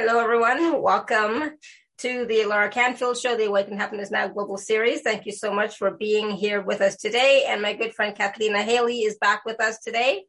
[0.00, 0.80] Hello, everyone.
[0.80, 1.56] Welcome
[1.98, 5.00] to the Laura Canfield Show, the Awaken Happiness Now Global Series.
[5.00, 7.46] Thank you so much for being here with us today.
[7.48, 10.22] And my good friend Kathleen Hailley is back with us today.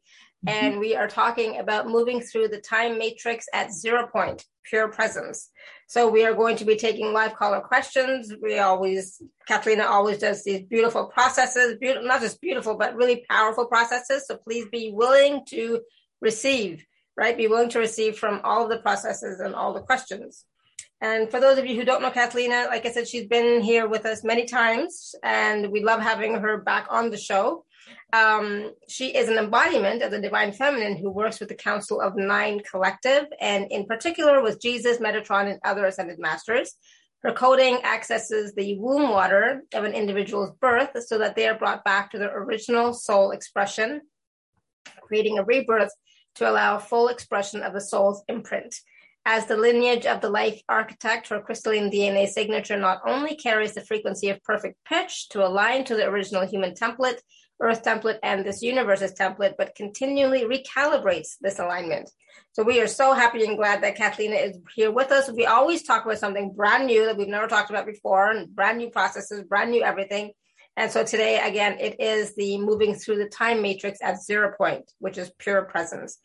[0.44, 0.66] Mm-hmm.
[0.66, 5.50] And we are talking about moving through the time matrix at zero point, pure presence.
[5.86, 8.34] So we are going to be taking live caller questions.
[8.42, 13.66] We always, Kathleen always does these beautiful processes, beautiful, not just beautiful, but really powerful
[13.66, 14.24] processes.
[14.26, 15.82] So please be willing to
[16.20, 16.84] receive
[17.20, 17.36] right?
[17.36, 20.46] Be willing to receive from all the processes and all the questions.
[21.02, 23.86] And for those of you who don't know Cathleena, like I said, she's been here
[23.86, 27.66] with us many times, and we love having her back on the show.
[28.14, 32.16] Um, she is an embodiment of the divine feminine who works with the Council of
[32.16, 36.74] Nine Collective, and in particular with Jesus, Metatron, and other ascended masters.
[37.22, 41.84] Her coding accesses the womb water of an individual's birth so that they are brought
[41.84, 44.00] back to their original soul expression,
[45.02, 45.92] creating a rebirth
[46.36, 48.74] to allow full expression of the soul's imprint.
[49.26, 53.84] As the lineage of the life architect, her crystalline DNA signature not only carries the
[53.84, 57.20] frequency of perfect pitch to align to the original human template,
[57.60, 62.10] Earth template, and this universe's template, but continually recalibrates this alignment.
[62.52, 65.30] So we are so happy and glad that Kathleen is here with us.
[65.30, 68.78] We always talk about something brand new that we've never talked about before, and brand
[68.78, 70.32] new processes, brand new everything.
[70.80, 74.90] And so today, again, it is the moving through the time matrix at zero point,
[74.98, 76.16] which is pure presence.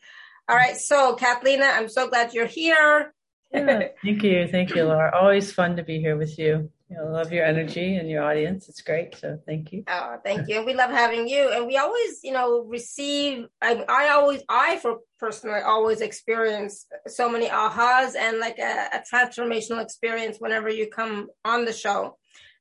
[0.48, 0.78] All right.
[0.78, 3.12] So, Kathleen, I'm so glad you're here.
[3.52, 4.48] yeah, thank you.
[4.50, 5.14] Thank you, Laura.
[5.14, 6.70] Always fun to be here with you.
[6.90, 8.70] I love your energy and your audience.
[8.70, 9.14] It's great.
[9.16, 9.84] So thank you.
[9.88, 10.64] Oh, thank you.
[10.64, 11.52] We love having you.
[11.52, 17.28] And we always, you know, receive, I, I always, I for personally always experience so
[17.28, 22.16] many ahas and like a, a transformational experience whenever you come on the show.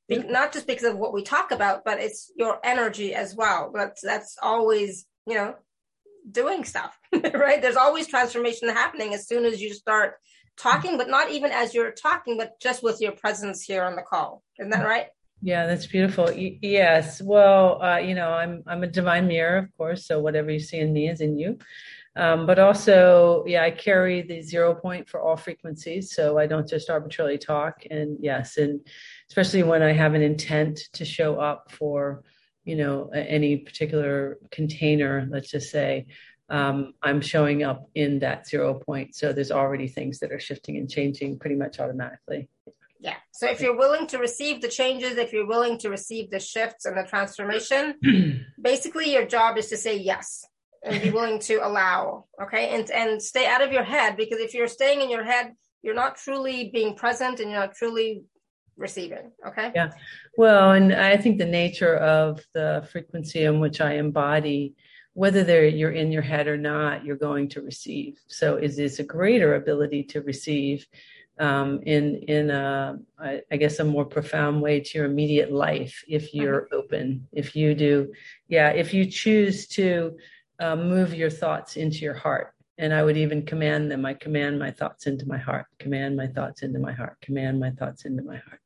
[0.08, 3.72] Be- not just because of what we talk about, but it's your energy as well.
[3.74, 5.56] That's that's always you know
[6.30, 6.98] doing stuff,
[7.34, 7.62] right?
[7.62, 10.16] There's always transformation happening as soon as you start
[10.58, 14.02] talking, but not even as you're talking, but just with your presence here on the
[14.02, 14.44] call.
[14.60, 15.08] Isn't that right?
[15.42, 16.26] Yeah, that's beautiful.
[16.26, 17.22] Y- yes.
[17.22, 20.08] Well, uh, you know, I'm I'm a divine mirror, of course.
[20.08, 21.58] So whatever you see in me is in you.
[22.18, 26.68] Um, but also, yeah, I carry the zero point for all frequencies, so I don't
[26.68, 27.84] just arbitrarily talk.
[27.92, 28.80] And yes, and
[29.30, 32.24] especially when I have an intent to show up for,
[32.64, 36.08] you know, any particular container, let's just say,
[36.50, 39.16] um, I'm showing up in that zero point.
[39.16, 42.50] So there's already things that are shifting and changing pretty much automatically.
[43.00, 43.16] Yeah.
[43.32, 46.86] So if you're willing to receive the changes, if you're willing to receive the shifts
[46.86, 47.96] and the transformation,
[48.62, 50.46] basically your job is to say yes
[50.84, 52.26] and be willing to allow.
[52.42, 52.70] Okay.
[52.70, 55.96] And and stay out of your head because if you're staying in your head, you're
[55.96, 58.24] not truly being present and you're not truly
[58.78, 59.32] receiving.
[59.48, 59.72] Okay.
[59.74, 59.92] Yeah.
[60.38, 64.76] Well, and I think the nature of the frequency in which I embody,
[65.14, 68.20] whether they're, you're in your head or not, you're going to receive.
[68.28, 70.86] So is this a greater ability to receive
[71.38, 76.34] um, in in a, I guess a more profound way to your immediate life if
[76.34, 76.76] you're mm-hmm.
[76.76, 77.28] open.
[77.34, 78.14] If you do,
[78.48, 80.16] yeah, if you choose to
[80.60, 84.06] uh, move your thoughts into your heart and I would even command them.
[84.06, 87.72] I command my thoughts into my heart, command my thoughts into my heart, command my
[87.72, 88.62] thoughts into my heart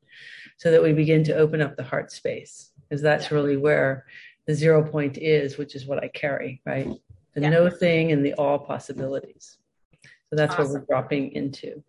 [0.60, 4.06] so that we begin to open up the heart space because that's really where
[4.46, 6.88] the zero point is which is what i carry right
[7.34, 7.50] the yeah.
[7.50, 9.58] no thing and the all possibilities
[10.04, 10.66] so that's awesome.
[10.66, 11.82] what we're dropping into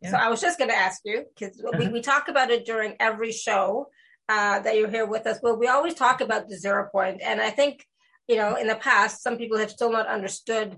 [0.00, 0.10] yeah.
[0.10, 1.76] so i was just going to ask you because uh-huh.
[1.78, 3.88] we, we talk about it during every show
[4.28, 7.40] uh, that you're here with us well we always talk about the zero point and
[7.40, 7.84] i think
[8.28, 10.76] you know in the past some people have still not understood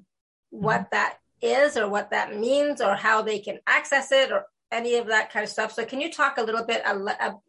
[0.51, 0.89] what mm-hmm.
[0.93, 5.07] that is or what that means or how they can access it or any of
[5.07, 5.73] that kind of stuff.
[5.73, 6.83] So can you talk a little bit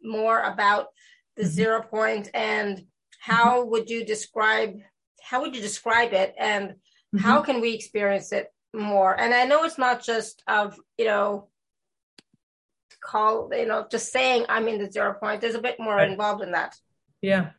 [0.02, 0.86] more about
[1.36, 1.50] the mm-hmm.
[1.50, 2.86] zero point and
[3.20, 3.70] how mm-hmm.
[3.70, 4.78] would you describe
[5.22, 7.18] how would you describe it and mm-hmm.
[7.18, 9.18] how can we experience it more?
[9.18, 11.48] And I know it's not just of, you know,
[13.00, 15.40] call, you know, just saying I'm in the zero point.
[15.40, 16.76] There's a bit more involved in that.
[17.22, 17.50] Yeah.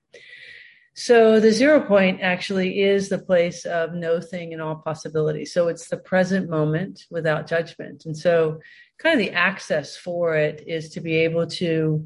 [0.93, 5.45] So the zero point actually is the place of no thing and all possibility.
[5.45, 8.05] So it's the present moment without judgment.
[8.05, 8.61] And so
[8.97, 12.05] kind of the access for it is to be able to,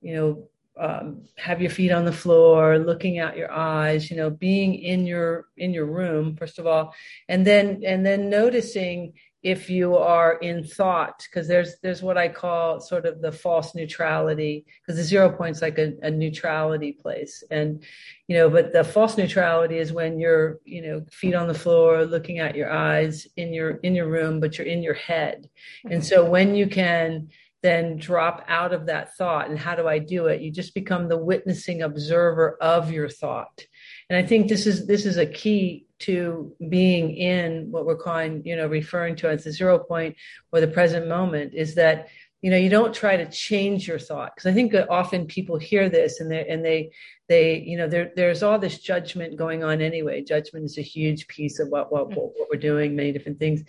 [0.00, 0.48] you know,
[0.78, 5.06] um, have your feet on the floor, looking out your eyes, you know, being in
[5.06, 6.94] your in your room first of all,
[7.28, 9.14] and then and then noticing
[9.46, 13.76] if you are in thought because there's there's what i call sort of the false
[13.76, 17.44] neutrality because the zero point's like a, a, neutrality place.
[17.48, 17.84] And
[18.26, 22.04] you know but the false neutrality is when you're you know feet on the floor
[22.04, 25.48] looking at your eyes in your in your room but you're in your head.
[25.88, 27.28] And so when you can
[27.62, 30.40] then drop out of that thought and how do i do it?
[30.40, 33.64] You just become the witnessing observer of your thought
[34.08, 38.42] And I think this is this is a key to being in what we're calling,
[38.44, 40.16] you know, referring to as the zero point
[40.52, 42.08] or the present moment is that
[42.42, 44.34] you know you don't try to change your thought.
[44.34, 46.90] Because i think often people hear this and they and they
[47.28, 50.22] they you know there there's all this judgment going on anyway.
[50.22, 53.62] Judgment is a huge piece of what what, what we're doing many different things.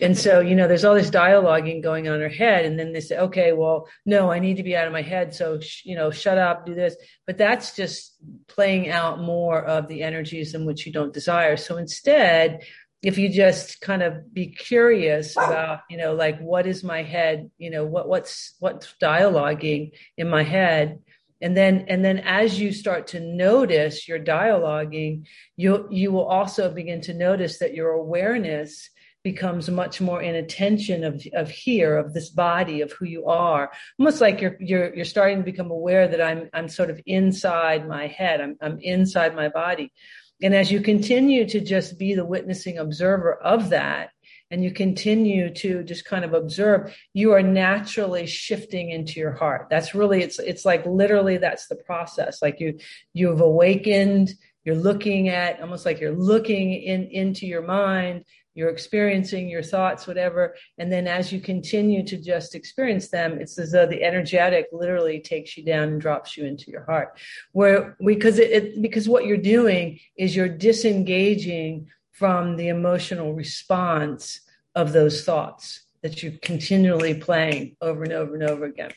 [0.00, 2.92] And so you know there's all this dialoguing going on in our head and then
[2.92, 5.34] they say okay well no i need to be out of my head.
[5.34, 6.96] So sh- you know shut up do this.
[7.26, 8.16] But that's just
[8.48, 11.56] playing out more of the energies in which you don't desire.
[11.56, 12.62] So instead
[13.02, 17.50] if you just kind of be curious about you know like what is my head
[17.58, 21.00] you know what what's what's dialoguing in my head?
[21.40, 25.26] And then and then as you start to notice your dialoguing
[25.56, 28.88] you you will also begin to notice that your awareness
[29.24, 33.72] becomes much more in attention of of here of this body of who you are.
[33.98, 37.88] Almost like you're you're you're starting to become aware that i'm i'm sort of inside
[37.88, 38.40] my head.
[38.40, 39.92] I'm i'm inside my body
[40.42, 44.10] and as you continue to just be the witnessing observer of that,
[44.52, 49.68] and you continue to just kind of observe, you are naturally shifting into your heart.
[49.70, 52.42] That's really, it's, it's like literally that's the process.
[52.42, 52.78] Like you,
[53.14, 54.34] you've awakened,
[54.64, 60.06] you're looking at almost like you're looking in, into your mind you're experiencing your thoughts,
[60.06, 60.54] whatever.
[60.78, 65.20] And then as you continue to just experience them, it's as though the energetic literally
[65.20, 67.18] takes you down and drops you into your heart.
[67.52, 74.40] Where because it, it because what you're doing is you're disengaging from the emotional response
[74.74, 78.92] of those thoughts that you're continually playing over and over and over again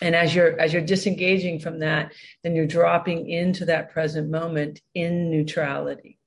[0.00, 2.12] and as you're as you're disengaging from that
[2.42, 6.18] then you're dropping into that present moment in neutrality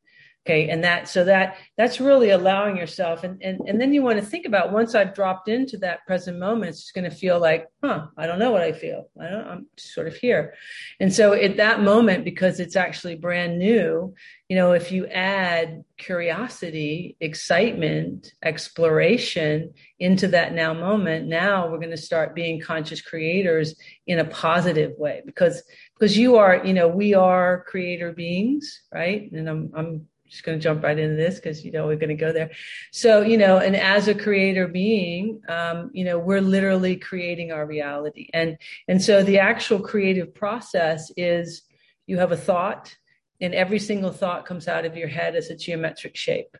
[0.45, 0.69] Okay.
[0.69, 3.23] And that, so that, that's really allowing yourself.
[3.23, 6.37] And, and, and then you want to think about once I've dropped into that present
[6.37, 9.09] moment, it's going to feel like, huh, I don't know what I feel.
[9.19, 10.53] I don't, I'm sort of here.
[10.99, 14.13] And so at that moment, because it's actually brand new,
[14.47, 21.89] you know, if you add curiosity, excitement, exploration into that now moment, now we're going
[21.89, 23.73] to start being conscious creators
[24.05, 25.63] in a positive way because,
[25.97, 29.31] because you are, you know, we are creator beings, right?
[29.31, 32.09] And I'm, I'm just going to jump right into this because you know we're going
[32.09, 32.51] to go there.
[32.91, 37.65] So you know and as a creator being um, you know we're literally creating our
[37.65, 38.29] reality.
[38.33, 38.57] And
[38.87, 41.63] and so the actual creative process is
[42.07, 42.95] you have a thought
[43.41, 46.55] and every single thought comes out of your head as a geometric shape.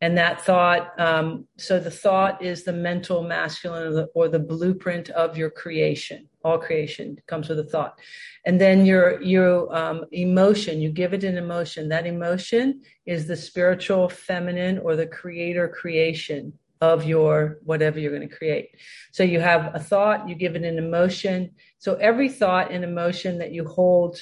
[0.00, 4.38] And that thought um, so the thought is the mental masculine or the, or the
[4.38, 6.28] blueprint of your creation.
[6.44, 7.98] All creation comes with a thought.
[8.44, 11.88] And then your your um, emotion you give it an emotion.
[11.88, 18.28] That emotion is the spiritual feminine or the creator creation of your whatever you're going
[18.28, 18.70] to create.
[19.12, 21.52] So you have a thought you give it an emotion.
[21.78, 24.20] So every thought and emotion that you hold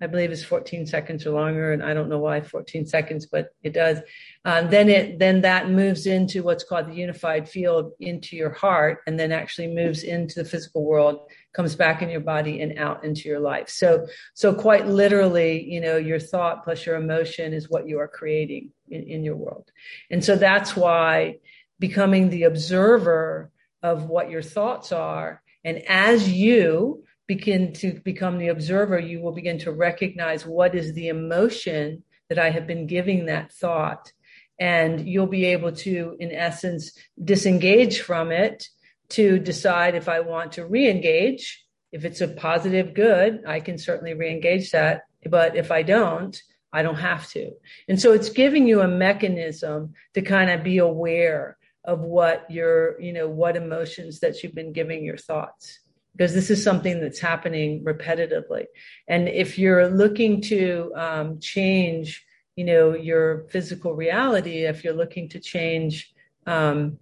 [0.00, 3.48] I believe is 14 seconds or longer, and I don't know why 14 seconds, but
[3.62, 3.98] it does.
[4.44, 8.98] Um, then it then that moves into what's called the unified field into your heart,
[9.06, 13.04] and then actually moves into the physical world, comes back in your body and out
[13.04, 13.70] into your life.
[13.70, 18.08] So so quite literally, you know, your thought plus your emotion is what you are
[18.08, 19.70] creating in, in your world,
[20.10, 21.38] and so that's why
[21.78, 23.50] becoming the observer
[23.82, 29.32] of what your thoughts are, and as you begin to become the observer, you will
[29.32, 34.12] begin to recognize what is the emotion that I have been giving that thought.
[34.58, 36.92] And you'll be able to, in essence,
[37.22, 38.68] disengage from it
[39.10, 41.64] to decide if I want to re engage.
[41.92, 45.02] If it's a positive good, I can certainly re engage that.
[45.28, 46.40] But if I don't,
[46.72, 47.52] I don't have to.
[47.88, 53.00] And so it's giving you a mechanism to kind of be aware of what your,
[53.00, 55.80] you know, what emotions that you've been giving your thoughts
[56.16, 58.64] because this is something that's happening repetitively.
[59.06, 62.24] And if you're looking to um, change,
[62.56, 66.14] you know, your physical reality, if you're looking to change,
[66.46, 66.98] um,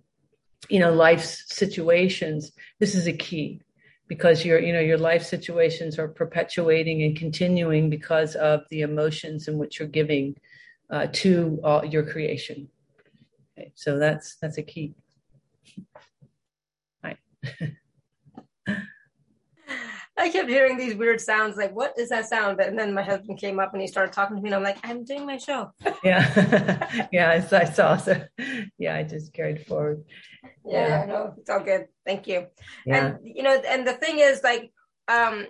[0.68, 3.60] you know, life situations, this is a key
[4.08, 9.46] because your, you know, your life situations are perpetuating and continuing because of the emotions
[9.46, 10.36] in which you're giving
[10.90, 12.68] uh, to your creation.
[13.56, 14.94] Okay, so that's that's a key.
[17.02, 17.18] Right.
[20.16, 22.60] I kept hearing these weird sounds, like, what is that sound?
[22.60, 24.78] And then my husband came up and he started talking to me, and I'm like,
[24.84, 25.72] I'm doing my show.
[26.04, 27.06] Yeah.
[27.12, 27.96] yeah, I, I, saw.
[27.96, 28.22] So,
[28.78, 30.04] yeah, I just carried forward.
[30.64, 31.86] Yeah, yeah, no, it's all good.
[32.04, 32.46] Thank you.
[32.84, 33.06] Yeah.
[33.06, 34.70] And, you know, and the thing is, like,
[35.08, 35.46] um,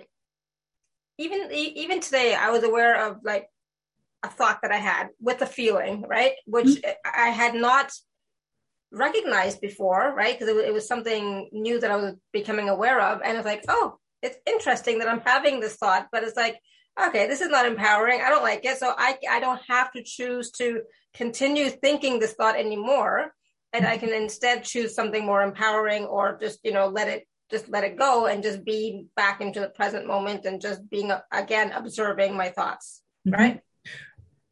[1.19, 3.49] even even today, I was aware of like
[4.25, 6.33] a thought that I had with a feeling, right?
[6.47, 6.91] Which mm-hmm.
[7.05, 7.93] I had not
[8.91, 10.39] recognized before, right?
[10.39, 13.21] Because it, it, was something new that I was becoming aware of.
[13.25, 16.59] And it's like, oh, it's interesting that I'm having this thought, but it's like
[17.01, 18.21] okay, this is not empowering.
[18.21, 18.79] I don't like it.
[18.79, 20.83] So I, I don't have to choose to
[21.15, 23.35] continue thinking this thought anymore.
[23.73, 27.69] And I can instead choose something more empowering or just, you know, let it, just
[27.69, 31.73] let it go and just be back into the present moment and just being, again,
[31.73, 33.03] observing my thoughts.
[33.27, 33.41] Mm-hmm.
[33.41, 33.61] Right.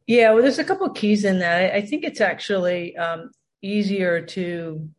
[0.07, 0.33] Yeah.
[0.33, 1.73] Well, there's a couple of keys in that.
[1.73, 4.89] I think it's actually um, easier to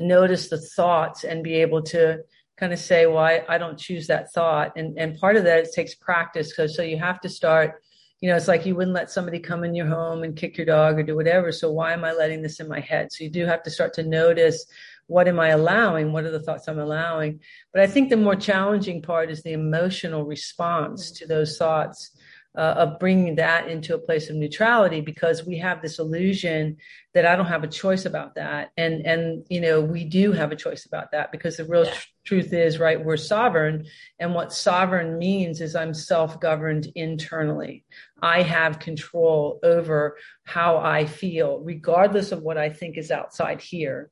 [0.00, 2.20] notice the thoughts and be able to
[2.56, 4.72] kind of say, well, I, I don't choose that thought.
[4.76, 6.54] And, and part of that it takes practice.
[6.54, 7.82] Cause so you have to start,
[8.20, 10.66] you know, it's like you wouldn't let somebody come in your home and kick your
[10.66, 11.50] dog or do whatever.
[11.50, 13.08] So why am I letting this in my head?
[13.10, 14.66] So you do have to start to notice
[15.06, 16.12] what am I allowing?
[16.12, 17.40] What are the thoughts I'm allowing?
[17.72, 21.18] But I think the more challenging part is the emotional response mm.
[21.18, 22.16] to those thoughts
[22.56, 26.76] uh, of bringing that into a place of neutrality because we have this illusion
[27.14, 28.72] that I don't have a choice about that.
[28.76, 31.92] And, and, you know, we do have a choice about that because the real yeah.
[31.92, 33.86] tr- truth is, right, we're sovereign.
[34.18, 37.84] And what sovereign means is I'm self governed internally.
[38.20, 44.10] I have control over how I feel, regardless of what I think is outside here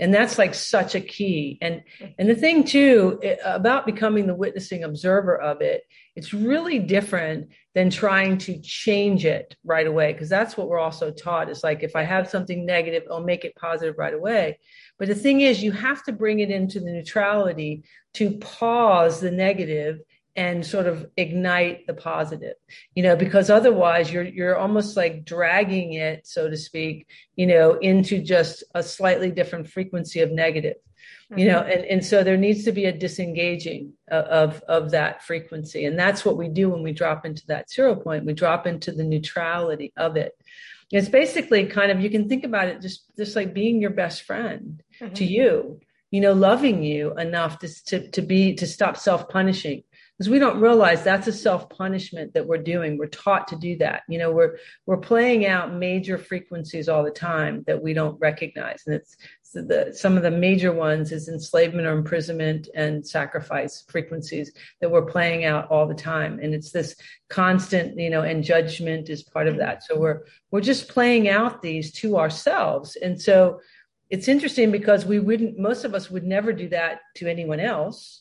[0.00, 1.82] and that's like such a key and
[2.18, 5.82] and the thing too about becoming the witnessing observer of it
[6.16, 11.10] it's really different than trying to change it right away because that's what we're also
[11.10, 11.48] taught.
[11.48, 14.58] It's like if i have something negative i'll make it positive right away.
[14.98, 17.84] But the thing is you have to bring it into the neutrality
[18.14, 20.00] to pause the negative
[20.36, 22.54] and sort of ignite the positive
[22.94, 27.74] you know because otherwise you're you're almost like dragging it so to speak you know
[27.74, 30.76] into just a slightly different frequency of negative
[31.36, 31.70] you know mm-hmm.
[31.70, 36.24] and, and so there needs to be a disengaging of of that frequency and that's
[36.24, 39.92] what we do when we drop into that zero point we drop into the neutrality
[39.96, 40.36] of it
[40.90, 44.22] it's basically kind of you can think about it just just like being your best
[44.22, 45.14] friend mm-hmm.
[45.14, 49.82] to you you know loving you enough to to, to be to stop self-punishing
[50.20, 52.98] because we don't realize that's a self punishment that we're doing.
[52.98, 54.02] We're taught to do that.
[54.06, 58.82] You know, we're we're playing out major frequencies all the time that we don't recognize,
[58.84, 63.82] and it's so the some of the major ones is enslavement or imprisonment and sacrifice
[63.88, 66.96] frequencies that we're playing out all the time, and it's this
[67.30, 69.82] constant, you know, and judgment is part of that.
[69.84, 73.62] So we're we're just playing out these to ourselves, and so
[74.10, 78.20] it's interesting because we wouldn't most of us would never do that to anyone else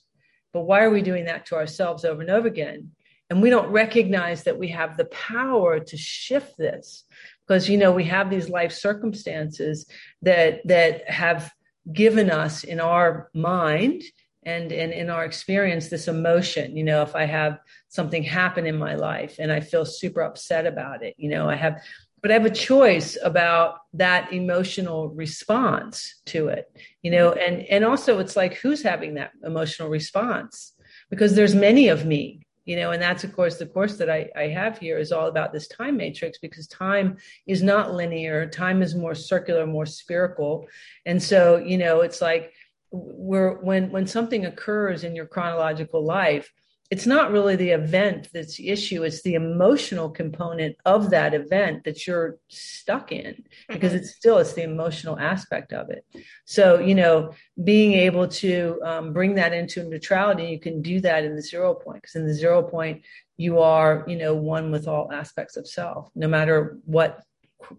[0.59, 2.91] but why are we doing that to ourselves over and over again?
[3.29, 7.05] And we don't recognize that we have the power to shift this
[7.47, 9.85] because, you know, we have these life circumstances
[10.21, 11.49] that, that have
[11.93, 14.03] given us in our mind
[14.43, 18.77] and, and in our experience this emotion you know if i have something happen in
[18.77, 21.81] my life and i feel super upset about it you know i have
[22.21, 26.71] but I have a choice about that emotional response to it,
[27.01, 30.73] you know, and, and also it's like, who's having that emotional response?
[31.09, 34.29] Because there's many of me, you know, and that's of course the course that I,
[34.35, 38.47] I have here is all about this time matrix because time is not linear.
[38.47, 40.67] Time is more circular, more spherical.
[41.05, 42.53] And so, you know, it's like,
[42.91, 46.51] we're when when something occurs in your chronological life
[46.91, 51.83] it's not really the event that's the issue it's the emotional component of that event
[51.83, 53.99] that you're stuck in because mm-hmm.
[53.99, 56.03] it's still it's the emotional aspect of it
[56.45, 57.31] so you know
[57.63, 61.73] being able to um, bring that into neutrality you can do that in the zero
[61.73, 63.01] point because in the zero point
[63.37, 67.23] you are you know one with all aspects of self no matter what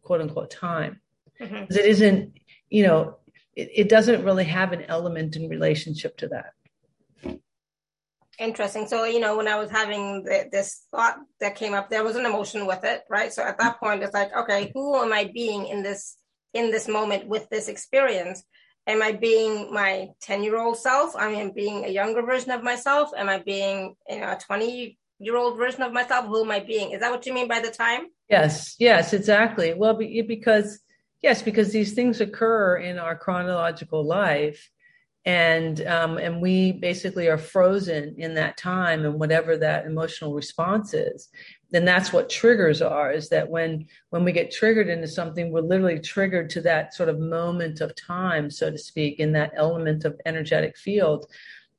[0.03, 1.01] quote unquote time
[1.41, 1.65] mm-hmm.
[1.69, 2.33] it isn't
[2.69, 3.17] you know
[3.57, 6.53] it, it doesn't really have an element in relationship to that
[8.41, 8.89] Interesting.
[8.89, 12.17] So, you know, when I was having the, this thought that came up, there was
[12.17, 13.31] an emotion with it, right?
[13.31, 16.17] So at that point, it's like, okay, who am I being in this,
[16.55, 18.43] in this moment with this experience?
[18.87, 21.15] Am I being my 10 year old self?
[21.15, 23.11] I mean, being a younger version of myself?
[23.15, 26.25] Am I being, you know, a 20 year old version of myself?
[26.25, 26.93] Who am I being?
[26.93, 28.07] Is that what you mean by the time?
[28.31, 28.75] Yes.
[28.79, 29.75] Yes, exactly.
[29.75, 30.81] Well, because,
[31.21, 34.71] yes, because these things occur in our chronological life
[35.27, 40.95] and um, and we basically are frozen in that time and whatever that emotional response
[40.95, 41.29] is
[41.71, 45.61] then that's what triggers are is that when when we get triggered into something we're
[45.61, 50.05] literally triggered to that sort of moment of time so to speak in that element
[50.05, 51.27] of energetic field.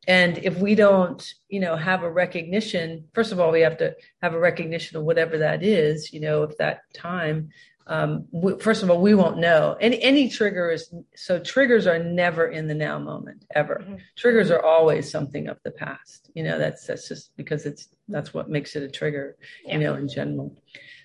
[0.07, 3.95] And if we don't you know have a recognition first of all we have to
[4.21, 7.49] have a recognition of whatever that is you know if that time
[7.91, 9.75] um, we, first of all, we won't know.
[9.81, 13.81] Any any trigger is so triggers are never in the now moment ever.
[13.83, 13.95] Mm-hmm.
[14.15, 16.31] Triggers are always something of the past.
[16.33, 19.35] You know, that's that's just because it's that's what makes it a trigger.
[19.65, 19.73] Yeah.
[19.73, 20.55] You know, in general.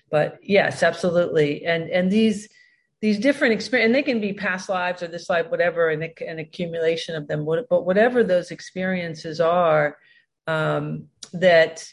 [0.09, 1.65] But yes, absolutely.
[1.65, 2.47] And and these
[3.01, 6.39] these different experiences, and they can be past lives or this life, whatever, and an
[6.39, 7.45] accumulation of them.
[7.45, 9.97] But whatever those experiences are,
[10.47, 11.85] um, that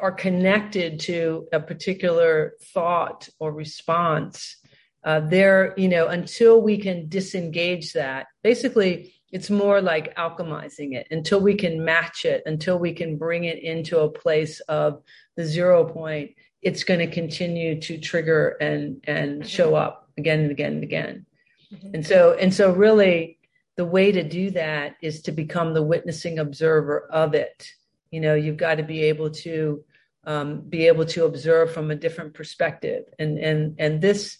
[0.00, 4.56] are connected to a particular thought or response,
[5.04, 11.06] uh, there, you know, until we can disengage that, basically, it's more like alchemizing it
[11.10, 15.02] until we can match it, until we can bring it into a place of
[15.36, 16.32] the zero point.
[16.62, 21.26] It's going to continue to trigger and and show up again and again and again.
[21.72, 21.94] Mm-hmm.
[21.94, 23.38] And so and so really
[23.76, 27.70] the way to do that is to become the witnessing observer of it.
[28.10, 29.84] You know, you've got to be able to
[30.24, 33.04] um, be able to observe from a different perspective.
[33.18, 34.38] And and and this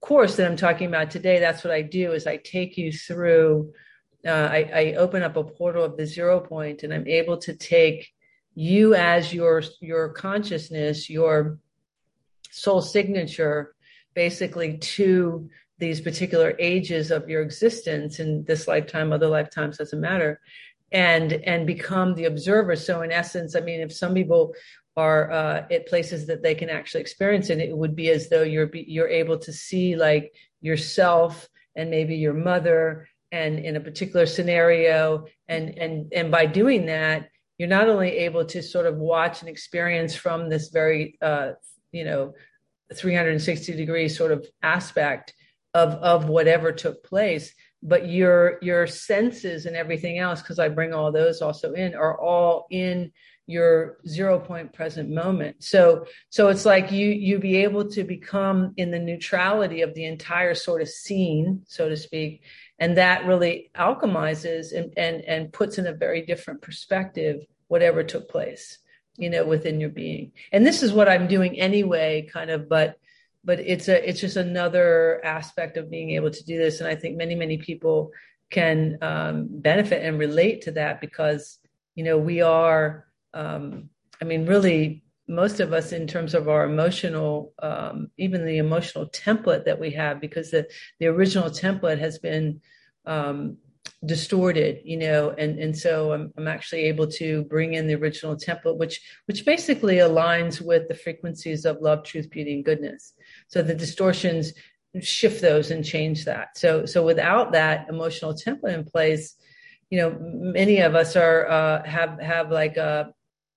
[0.00, 3.72] course that I'm talking about today, that's what I do is I take you through.
[4.26, 7.54] Uh, I, I open up a portal of the zero point, and I'm able to
[7.54, 8.12] take
[8.54, 11.58] you as your your consciousness, your
[12.50, 13.74] soul signature,
[14.14, 15.48] basically to
[15.78, 20.40] these particular ages of your existence in this lifetime, other lifetimes doesn't matter,
[20.92, 22.76] and and become the observer.
[22.76, 24.54] So in essence, I mean, if some people
[24.96, 28.42] are uh, at places that they can actually experience it, it would be as though
[28.42, 34.26] you're you're able to see like yourself and maybe your mother and in a particular
[34.26, 37.28] scenario and and and by doing that
[37.58, 41.50] you're not only able to sort of watch and experience from this very uh,
[41.92, 42.32] you know
[42.94, 45.34] 360 degree sort of aspect
[45.74, 50.92] of of whatever took place but your your senses and everything else because i bring
[50.92, 53.10] all those also in are all in
[53.48, 55.64] your zero point present moment.
[55.64, 60.04] So so it's like you you be able to become in the neutrality of the
[60.04, 62.42] entire sort of scene so to speak
[62.78, 68.28] and that really alchemizes and and, and puts in a very different perspective whatever took
[68.28, 68.78] place
[69.16, 70.32] you know within your being.
[70.52, 72.98] And this is what i'm doing anyway kind of but
[73.48, 76.80] but it's a it's just another aspect of being able to do this.
[76.80, 78.12] And i think many many people
[78.50, 81.58] can um, benefit and relate to that because
[81.94, 83.88] you know we are um,
[84.20, 89.06] i mean really most of us in terms of our emotional um, even the emotional
[89.08, 90.68] template that we have because the
[91.00, 92.60] the original template has been
[93.06, 93.56] um,
[94.04, 98.36] distorted you know and and so I'm, I'm actually able to bring in the original
[98.36, 103.14] template which which basically aligns with the frequencies of love truth beauty and goodness
[103.48, 104.52] so the distortions
[105.00, 106.56] shift those and change that.
[106.56, 109.34] So so without that emotional template in place
[109.90, 113.12] you know many of us are uh, have have like a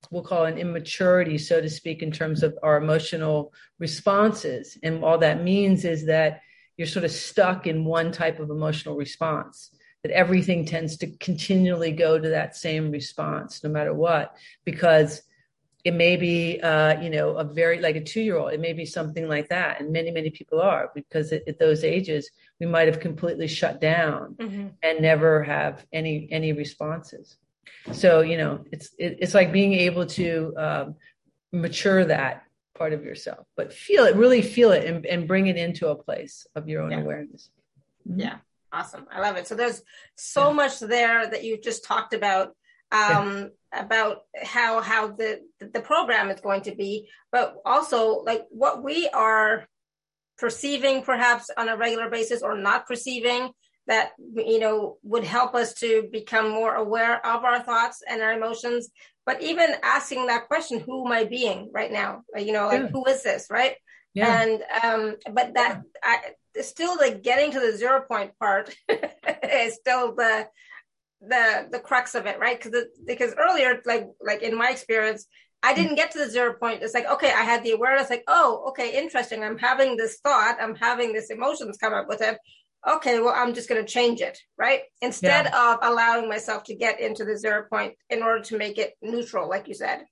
[0.09, 4.77] we'll call an immaturity so to speak in terms of our emotional responses.
[4.81, 6.41] And all that means is that
[6.77, 9.69] you're sort of stuck in one type of emotional response
[10.03, 15.21] that everything tends to continually go to that same response no matter what because
[15.83, 18.73] it may be uh, you know a very like a two year old it may
[18.73, 22.65] be something like that and many many people are because at, at those ages we
[22.65, 24.67] might have completely shut down mm-hmm.
[24.83, 27.37] and never have any any responses
[27.91, 30.95] so you know it's it, it's like being able to um,
[31.51, 32.43] mature that
[32.77, 35.95] part of yourself but feel it really feel it and, and bring it into a
[35.95, 37.01] place of your own yeah.
[37.01, 37.49] awareness
[38.07, 38.21] mm-hmm.
[38.21, 38.37] yeah
[38.73, 39.05] Awesome.
[39.11, 39.47] I love it.
[39.47, 39.81] So there's
[40.15, 40.53] so yeah.
[40.53, 42.55] much there that you just talked about
[42.91, 43.45] um, yeah.
[43.73, 49.07] About how how the the program is going to be, but also like what we
[49.09, 49.67] are
[50.37, 53.51] perceiving perhaps on a regular basis or not perceiving
[53.87, 58.33] that you know would help us to become more aware of our thoughts and our
[58.33, 58.89] emotions
[59.25, 62.87] but even asking that question who am i being right now you know like yeah.
[62.87, 63.75] who is this right
[64.13, 64.41] yeah.
[64.41, 66.19] and um but that I,
[66.61, 68.73] still the getting to the zero point part
[69.43, 70.47] is still the
[71.21, 72.61] the the crux of it, right?
[72.61, 75.27] Because because earlier, like like in my experience,
[75.63, 76.83] I didn't get to the zero point.
[76.83, 79.43] It's like okay, I had the awareness, like oh, okay, interesting.
[79.43, 82.37] I'm having this thought, I'm having this emotions come up with it.
[82.89, 84.81] Okay, well, I'm just going to change it, right?
[85.03, 85.73] Instead yeah.
[85.73, 89.47] of allowing myself to get into the zero point in order to make it neutral,
[89.47, 90.05] like you said.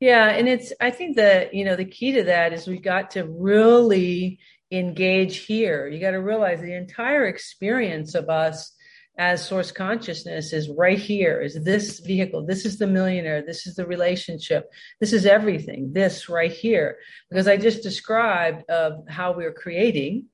[0.00, 3.12] Yeah, and it's I think that you know the key to that is we got
[3.12, 4.40] to really
[4.70, 5.88] engage here.
[5.88, 8.72] You got to realize the entire experience of us
[9.18, 13.74] as source consciousness is right here is this vehicle this is the millionaire this is
[13.74, 16.96] the relationship this is everything this right here.
[17.28, 20.26] Because i just described of how we're creating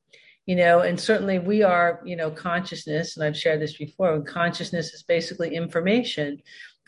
[0.47, 4.93] you know and certainly we are you know consciousness and i've shared this before consciousness
[4.93, 6.41] is basically information.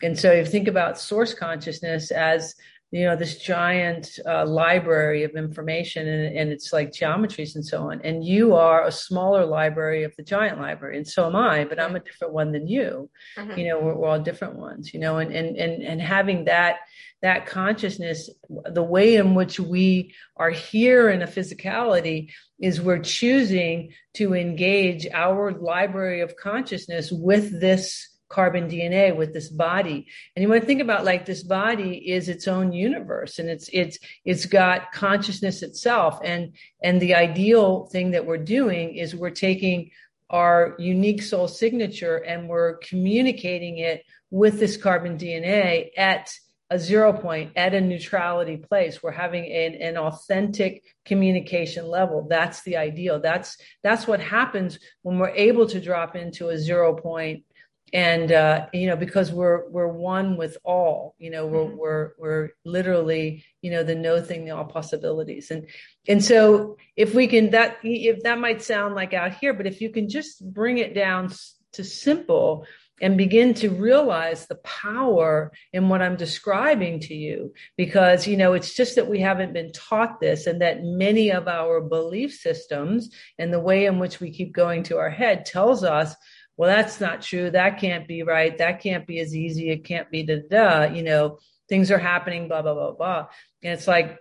[0.03, 2.53] And so if you think about source consciousness as
[2.91, 7.89] you know this giant uh, library of information and, and it's like geometries and so
[7.91, 11.65] on and you are a smaller library of the giant library and so am i
[11.65, 13.59] but i'm a different one than you mm-hmm.
[13.59, 16.77] you know we're, we're, all different ones you know and, and and and having that
[17.21, 18.29] that consciousness
[18.71, 25.07] the way in which we are here in a physicality is we're choosing to engage
[25.13, 30.07] our library of consciousness with this carbon DNA with this body.
[30.35, 33.69] And you want to think about like this body is its own universe and it's
[33.71, 36.19] it's it's got consciousness itself.
[36.23, 39.91] And and the ideal thing that we're doing is we're taking
[40.29, 46.33] our unique soul signature and we're communicating it with this carbon DNA at
[46.69, 52.61] a zero point at a neutrality place we're having an, an authentic communication level that's
[52.63, 57.45] the ideal that's that's what happens when we're able to drop into a zero point
[57.93, 61.77] and uh, you know because we're we're one with all you know we're mm-hmm.
[61.77, 65.67] we're we're literally you know the no thing the all possibilities and
[66.07, 69.79] and so if we can that if that might sound like out here but if
[69.79, 71.31] you can just bring it down
[71.73, 72.65] to simple
[73.01, 77.53] and begin to realize the power in what I'm describing to you.
[77.75, 81.47] Because, you know, it's just that we haven't been taught this and that many of
[81.47, 85.83] our belief systems and the way in which we keep going to our head tells
[85.83, 86.15] us,
[86.57, 87.51] well, that's not true.
[87.51, 88.57] That can't be right.
[88.57, 89.69] That can't be as easy.
[89.69, 90.83] It can't be da da.
[90.85, 91.37] You know,
[91.69, 93.27] things are happening, blah, blah, blah, blah.
[93.63, 94.17] And it's like,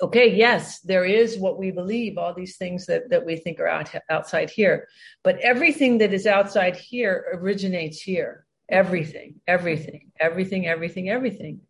[0.00, 3.66] okay, yes, there is what we believe, all these things that, that we think are
[3.66, 4.88] out, outside here.
[5.22, 8.46] But everything that is outside here originates here.
[8.68, 11.60] Everything, everything, everything, everything, everything.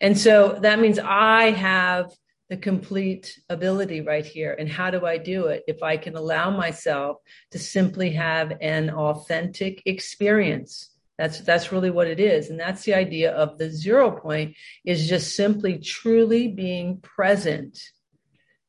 [0.00, 2.10] And so that means I have
[2.50, 4.54] the complete ability right here.
[4.58, 5.64] And how do I do it?
[5.66, 7.18] If I can allow myself
[7.52, 12.94] to simply have an authentic experience that's that's really what it is, and that's the
[12.94, 17.78] idea of the zero point is just simply truly being present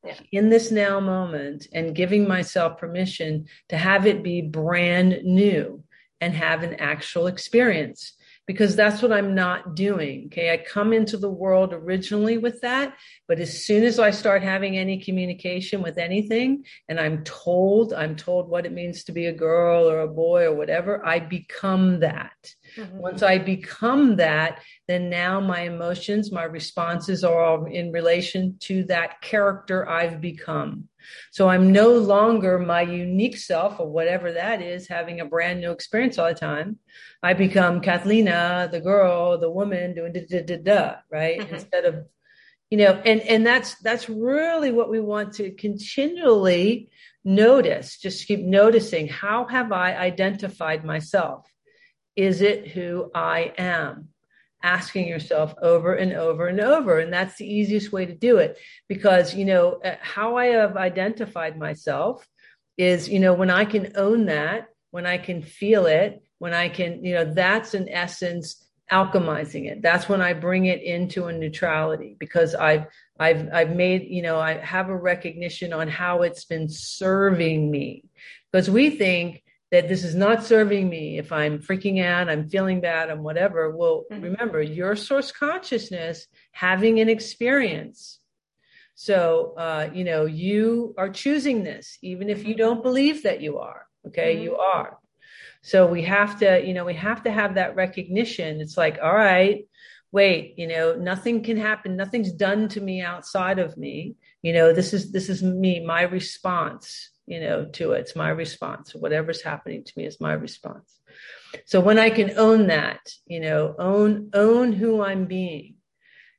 [0.03, 0.19] yeah.
[0.31, 5.83] in this now moment and giving myself permission to have it be brand new
[6.21, 8.13] and have an actual experience
[8.47, 10.25] because that's what I'm not doing.
[10.27, 10.53] Okay.
[10.53, 12.95] I come into the world originally with that,
[13.27, 18.15] but as soon as I start having any communication with anything and I'm told, I'm
[18.15, 22.01] told what it means to be a girl or a boy or whatever, I become
[22.01, 22.33] that.
[22.77, 22.97] Mm-hmm.
[22.97, 28.83] Once I become that, then now my emotions, my responses are all in relation to
[28.85, 30.89] that character I've become.
[31.31, 35.71] So I'm no longer my unique self or whatever that is, having a brand new
[35.71, 36.79] experience all the time.
[37.21, 41.39] I become Cathleena, the girl, the woman doing da da da da, right?
[41.39, 41.53] Mm-hmm.
[41.53, 42.05] Instead of,
[42.69, 46.89] you know, and and that's that's really what we want to continually
[47.23, 47.97] notice.
[47.97, 51.47] Just keep noticing how have I identified myself?
[52.15, 54.09] Is it who I am?
[54.63, 56.99] Asking yourself over and over and over.
[56.99, 60.75] And that's the easiest way to do it because, you know, uh, how I have
[60.75, 62.27] identified myself
[62.77, 66.69] is, you know, when I can own that, when I can feel it, when I
[66.69, 69.81] can, you know, that's in essence alchemizing it.
[69.81, 72.85] That's when I bring it into a neutrality because I've
[73.19, 78.03] I've I've made, you know, I have a recognition on how it's been serving me.
[78.51, 81.17] Because we think that this is not serving me.
[81.17, 84.23] If i'm freaking out i'm feeling bad i'm whatever well mm-hmm.
[84.23, 88.19] remember your source consciousness having an experience.
[88.97, 92.59] So uh, you know you are choosing this even if you mm-hmm.
[92.59, 94.35] don't believe that you are okay?
[94.35, 94.43] Mm-hmm.
[94.43, 94.97] you are.
[95.61, 98.61] So we have to you know we have to have that recognition.
[98.61, 99.67] It's like all right
[100.11, 101.97] wait you know nothing can happen.
[101.97, 104.15] Nothing's done to me outside of me.
[104.41, 108.01] You know this is this is me my response you know, to it.
[108.01, 108.93] It's my response.
[108.93, 110.99] Whatever's happening to me is my response.
[111.65, 115.75] So when I can own that, you know, own own who I'm being.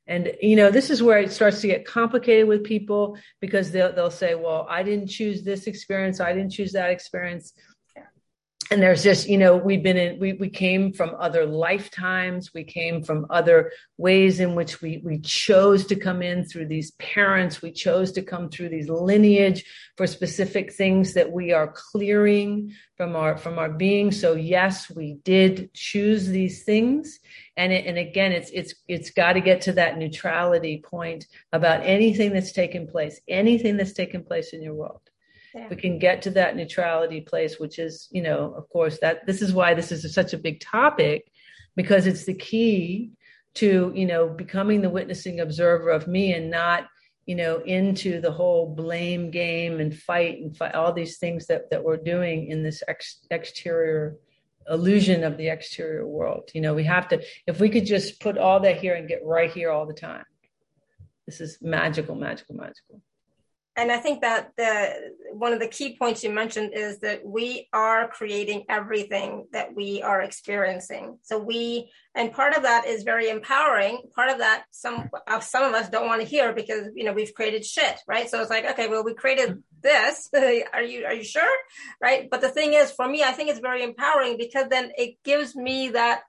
[0.09, 3.91] And you know, this is where it starts to get complicated with people because they'll
[3.91, 6.21] they'll say, "Well, I didn't choose this experience.
[6.21, 7.53] I didn't choose that experience."
[8.69, 12.53] And there's just you know we've been in we, we came from other lifetimes.
[12.53, 16.91] We came from other ways in which we we chose to come in through these
[16.91, 17.61] parents.
[17.61, 23.15] We chose to come through these lineage for specific things that we are clearing from
[23.15, 24.11] our from our being.
[24.11, 27.19] So yes we did choose these things.
[27.55, 31.83] And it, and again it's it's it's got to get to that neutrality point about
[31.83, 35.06] anything that's taken place anything that's taken place in your world
[35.57, 35.67] yeah.
[35.69, 39.41] we can get to that neutrality place which is you know of course that this
[39.41, 41.31] is why this is such a big topic
[41.75, 43.11] because it's the key
[43.53, 46.87] to you know becoming the witnessing observer of me and not
[47.25, 51.69] you know into the whole blame game and fight and fight all these things that
[51.69, 54.15] that we're doing in this ex- exterior
[54.69, 58.37] illusion of the exterior world you know we have to if we could just put
[58.37, 60.25] all that here and get right here all the time
[61.25, 63.01] this is magical magical magical
[63.77, 67.69] and I think that the one of the key points you mentioned is that we
[67.71, 71.19] are creating everything that we are experiencing.
[71.21, 73.99] So we, and part of that is very empowering.
[74.15, 77.13] Part of that, some uh, some of us don't want to hear because you know
[77.13, 78.27] we've created shit, right?
[78.27, 80.27] So it's like, okay, well, we created this.
[80.35, 81.57] are you are you sure,
[82.01, 82.27] right?
[82.31, 85.55] But the thing is, for me, I think it's very empowering because then it gives
[85.55, 86.21] me that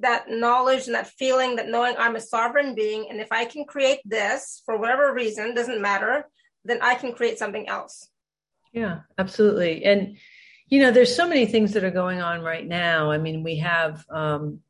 [0.00, 3.66] that knowledge and that feeling that knowing I'm a sovereign being, and if I can
[3.66, 6.24] create this for whatever reason, doesn't matter
[6.64, 8.08] then I can create something else.
[8.72, 9.84] Yeah, absolutely.
[9.84, 10.16] And,
[10.68, 13.10] you know, there's so many things that are going on right now.
[13.10, 14.60] I mean, we have, um,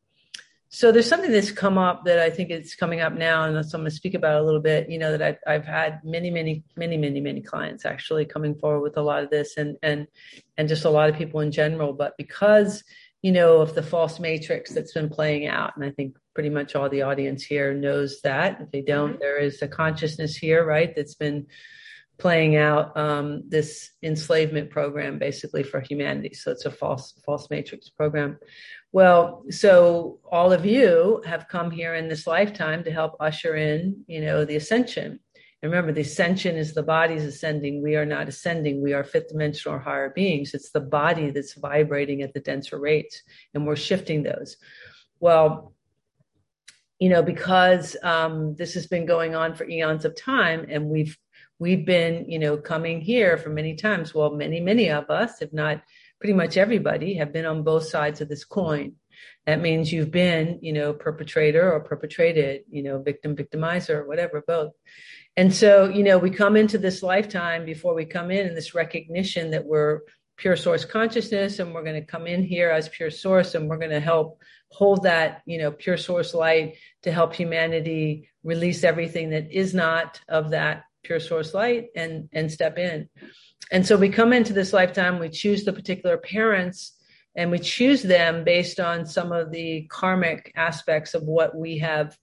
[0.75, 3.75] so there's something that's come up that I think is coming up now, and that's
[3.75, 4.89] I'm going to speak about a little bit.
[4.89, 8.81] You know that I've I've had many, many, many, many, many clients actually coming forward
[8.81, 10.07] with a lot of this, and and
[10.57, 11.93] and just a lot of people in general.
[11.93, 12.85] But because
[13.21, 16.75] you know of the false matrix that's been playing out, and I think pretty much
[16.75, 18.63] all the audience here knows that.
[18.63, 19.21] If they don't, mm-hmm.
[19.21, 21.49] there is a consciousness here, right, that's been
[22.19, 26.35] playing out um, this enslavement program basically for humanity.
[26.35, 28.39] So it's a false false matrix program.
[28.93, 34.05] Well, so all of you have come here in this lifetime to help usher in,
[34.07, 35.19] you know, the ascension.
[35.63, 37.83] And remember, the ascension is the body's ascending.
[37.83, 38.83] We are not ascending.
[38.83, 40.55] We are fifth dimensional or higher beings.
[40.55, 43.23] It's the body that's vibrating at the denser rates,
[43.55, 44.57] and we're shifting those.
[45.21, 45.73] Well,
[46.99, 51.17] you know, because um, this has been going on for eons of time, and we've
[51.63, 54.13] we've been, you know, coming here for many times.
[54.13, 55.81] Well, many, many of us, if not
[56.19, 58.97] pretty much everybody, have been on both sides of this coin.
[59.47, 64.43] That means you've been, you know, perpetrator or perpetrated, you know, victim, victimizer, or whatever,
[64.45, 64.73] both.
[65.37, 68.75] And so, you know, we come into this lifetime before we come in, and this
[68.75, 70.01] recognition that we're
[70.37, 73.79] pure source consciousness and we're going to come in here as pure source and we're
[73.79, 79.31] going to help hold that you know pure source light to help humanity release everything
[79.31, 83.09] that is not of that pure source light and and step in.
[83.71, 86.93] And so we come into this lifetime we choose the particular parents
[87.35, 92.17] and we choose them based on some of the karmic aspects of what we have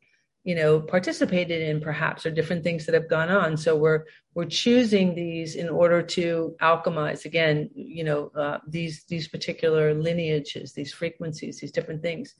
[0.43, 3.57] you know participated in perhaps or different things that have gone on.
[3.57, 9.27] So we're we're choosing these in order to alchemize again you know uh, these these
[9.27, 12.35] particular lineages these frequencies these different things.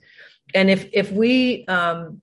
[0.54, 2.21] And if if we um,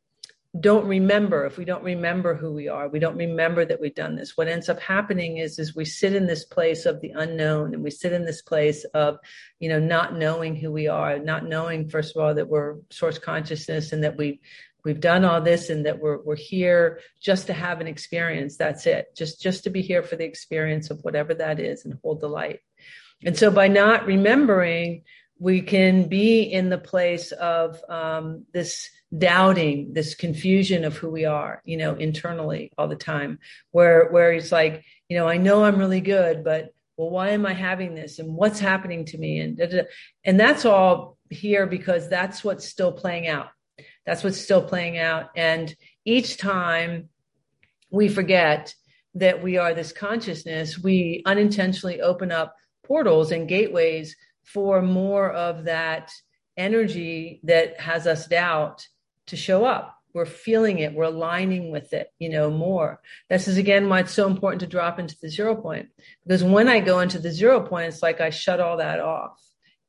[0.60, 4.16] don't remember if we don't remember who we are we don't remember that we've done
[4.16, 4.36] this.
[4.36, 7.82] What ends up happening is is we sit in this place of the unknown and
[7.82, 9.18] we sit in this place of
[9.60, 13.18] you know not knowing who we are not knowing first of all that we're source
[13.18, 14.40] consciousness and that we
[14.86, 18.56] we've done all this and that we're we're here just to have an experience.
[18.56, 19.16] That's it.
[19.16, 22.28] Just just to be here for the experience of whatever that is and hold the
[22.28, 22.60] light.
[23.24, 25.02] And so by not remembering
[25.38, 31.24] we can be in the place of um, this doubting this confusion of who we
[31.24, 33.38] are you know internally all the time
[33.70, 37.46] where where it's like you know i know i'm really good but well why am
[37.46, 38.18] i having this?
[38.18, 39.40] And what's happening to me?
[39.40, 39.82] And da, da, da.
[40.24, 43.48] and that's all here because that's what's still playing out.
[44.04, 45.30] That's what's still playing out.
[45.36, 47.08] And each time
[47.90, 48.74] we forget
[49.14, 54.14] that we are this consciousness we unintentionally open up portals and gateways
[54.44, 56.10] for more of that
[56.56, 58.86] energy that has us doubt
[59.26, 59.94] to show up.
[60.14, 60.94] We're feeling it.
[60.94, 63.00] We're aligning with it, you know, more.
[63.28, 65.88] This is again why it's so important to drop into the zero point.
[66.24, 69.38] Because when I go into the zero point, it's like I shut all that off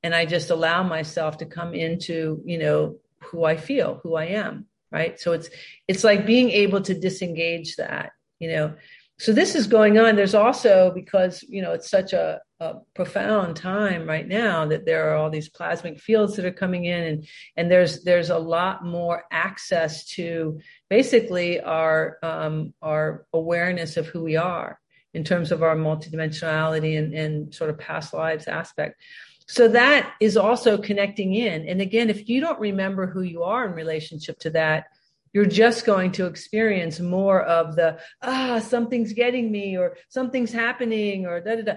[0.04, 4.26] and I just allow myself to come into, you know, who I feel, who I
[4.26, 4.66] am.
[4.92, 5.20] Right.
[5.20, 5.50] So it's,
[5.88, 8.74] it's like being able to disengage that, you know,
[9.20, 10.16] so this is going on.
[10.16, 15.10] There's also because you know it's such a, a, profound time right now that there
[15.10, 18.86] are all these plasmic fields that are coming in, and and there's there's a lot
[18.86, 24.80] more access to basically our um, our awareness of who we are
[25.14, 29.02] in terms of our multidimensionality and, and sort of past lives aspect.
[29.48, 31.68] So that is also connecting in.
[31.68, 34.86] And again, if you don't remember who you are in relationship to that,
[35.34, 41.26] you're just going to experience more of the ah something's getting me or something's happening
[41.26, 41.74] or da da da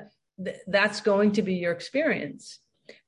[0.67, 2.59] that's going to be your experience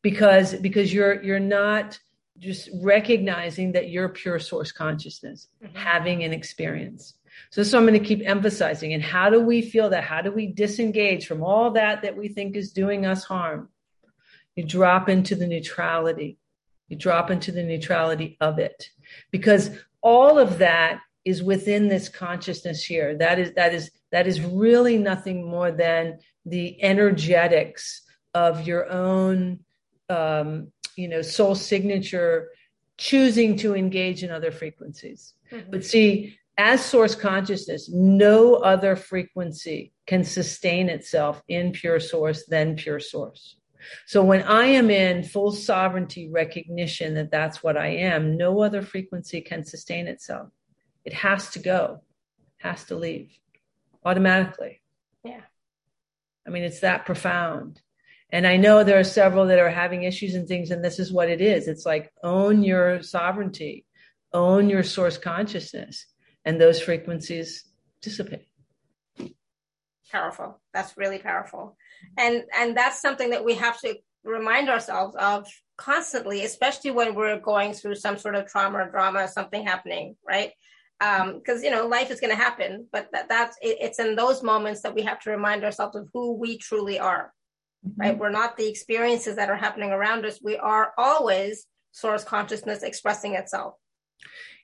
[0.03, 1.99] because because you're you're not
[2.39, 5.77] just recognizing that you're pure source consciousness mm-hmm.
[5.77, 7.15] having an experience.
[7.51, 10.05] So so i'm going to keep emphasizing and how do we feel that?
[10.05, 13.69] How do we disengage from all that that we think is doing us harm?
[14.57, 16.39] You drop into the neutrality.
[16.89, 18.91] You drop into the neutrality of it
[19.31, 19.71] because
[20.03, 24.99] all of that is within this consciousness here that is that is that is really
[24.99, 28.03] nothing more than the energetics
[28.35, 29.61] of your own
[30.09, 32.51] um, you know soul signature
[32.99, 35.71] choosing to engage in other frequencies mm-hmm.
[35.71, 42.77] but see as source consciousness, no other frequency can sustain itself in pure source than
[42.77, 43.57] pure source.
[44.07, 48.83] So when I am in full sovereignty recognition that that's what I am, no other
[48.83, 50.49] frequency can sustain itself.
[51.05, 52.03] It has to go,
[52.59, 53.31] has to leave
[54.05, 54.81] automatically.
[55.25, 55.41] Yeah.
[56.47, 57.81] I mean, it's that profound.
[58.31, 61.13] And I know there are several that are having issues and things, and this is
[61.13, 61.69] what it is.
[61.69, 63.85] It's like own your sovereignty,
[64.33, 66.07] own your source consciousness,
[66.45, 67.65] and those frequencies
[68.01, 68.49] dissipate.
[70.11, 70.61] Powerful.
[70.73, 71.77] That's really powerful.
[72.17, 77.41] And and that's something that we have to remind ourselves of constantly, especially when we're
[77.41, 80.53] going through some sort of trauma or drama, something happening, right?
[81.35, 84.15] Because um, you know life is going to happen but that, that's it, it's in
[84.15, 87.33] those moments that we have to remind ourselves of who we truly are
[87.87, 88.01] mm-hmm.
[88.01, 88.19] right?
[88.19, 90.39] We're not the experiences that are happening around us.
[90.43, 93.75] We are always source consciousness expressing itself.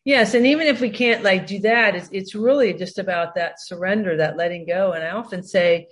[0.04, 3.60] Yes and even if we can't like do that it's, it's really just about that
[3.60, 4.92] surrender that letting go.
[4.92, 5.88] And i often say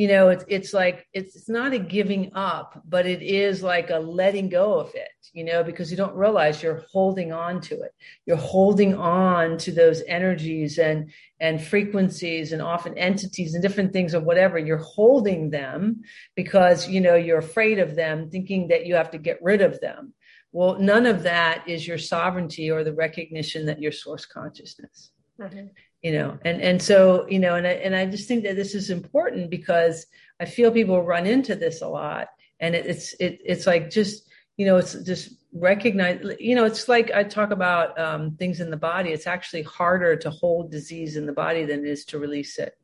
[0.00, 3.90] you know it's it's like it's, it's not a giving up but it is like
[3.90, 7.74] a letting go of it you know because you don't realize you're holding on to
[7.82, 7.92] it.
[8.26, 14.14] You're holding on to those energies and and frequencies and often entities and different things
[14.14, 14.58] of whatever.
[14.58, 16.02] You're holding them
[16.34, 19.80] because you know you're afraid of them thinking that you have to get rid of
[19.80, 20.14] them.
[20.52, 25.12] Well none of that is your sovereignty or the recognition that you're source consciousness.
[25.40, 25.66] Mm-hmm
[26.02, 28.74] you know and and so you know and I, and I just think that this
[28.74, 30.06] is important because
[30.40, 32.28] I feel people run into this a lot.
[32.58, 36.88] And it, it's it, it's like just you know it's just recognize you know it's
[36.88, 39.10] like I talk about um, things in the body.
[39.10, 42.74] It's actually harder to hold disease in the body than it is to release it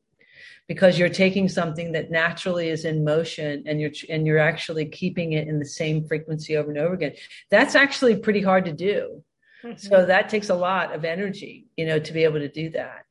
[0.68, 5.33] because you're taking something that naturally is in motion and you're and you're actually keeping
[5.33, 7.14] it in the same frequency over and over again.
[7.50, 9.22] That's actually pretty hard to do.
[9.64, 9.79] Mm-hmm.
[9.79, 13.06] so that takes a lot of energy you know to be able to do that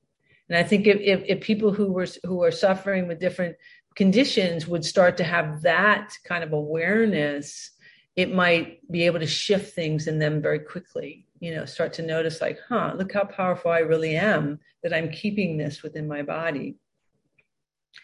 [0.49, 3.55] and I think if, if, if people who were who are suffering with different
[3.95, 7.71] conditions would start to have that kind of awareness,
[8.15, 11.27] it might be able to shift things in them very quickly.
[11.39, 15.09] You know, start to notice like, huh, look how powerful I really am that I'm
[15.09, 16.75] keeping this within my body.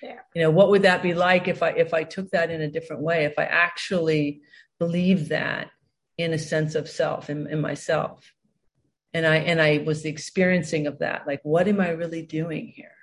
[0.01, 0.19] Yeah.
[0.33, 2.71] You know, what would that be like if I if I took that in a
[2.71, 3.25] different way?
[3.25, 4.41] If I actually
[4.79, 5.69] believe that
[6.17, 8.33] in a sense of self in, in myself
[9.13, 12.95] and i and i was experiencing of that like what am i really doing here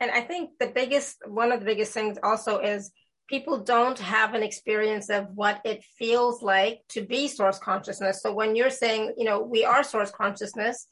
[0.00, 2.90] and i think the biggest one of the biggest things also is
[3.28, 8.32] people don't have an experience of what it feels like to be source consciousness so
[8.32, 10.86] when you're saying you know we are source consciousness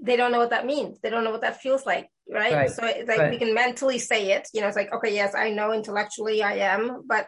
[0.00, 2.70] they don't know what that means they don't know what that feels like right, right.
[2.70, 3.30] so it's like right.
[3.30, 6.54] we can mentally say it you know it's like okay yes i know intellectually i
[6.54, 7.26] am but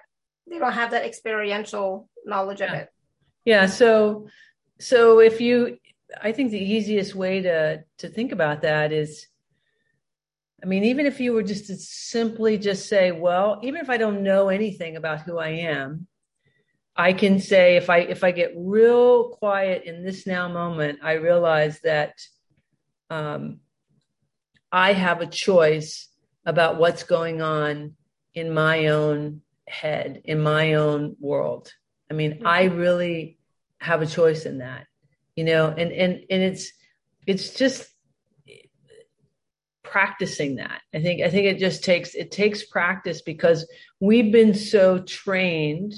[0.49, 2.67] they don't have that experiential knowledge yeah.
[2.67, 2.89] of it
[3.45, 4.29] yeah so
[4.81, 5.79] so if you
[6.23, 9.27] i think the easiest way to to think about that is
[10.63, 13.97] i mean even if you were just to simply just say well even if i
[13.97, 16.07] don't know anything about who i am
[16.97, 21.13] i can say if i if i get real quiet in this now moment i
[21.13, 22.15] realize that
[23.11, 23.61] um,
[24.73, 26.09] i have a choice
[26.47, 27.95] about what's going on
[28.35, 31.71] in my own head in my own world
[32.11, 32.47] i mean mm-hmm.
[32.47, 33.37] i really
[33.81, 34.87] have a choice in that
[35.37, 36.73] you know and and and it's
[37.27, 37.87] it's just
[39.83, 40.83] practicing that.
[40.95, 43.67] I think i think it just takes it takes practice because
[43.99, 45.95] we've been so trained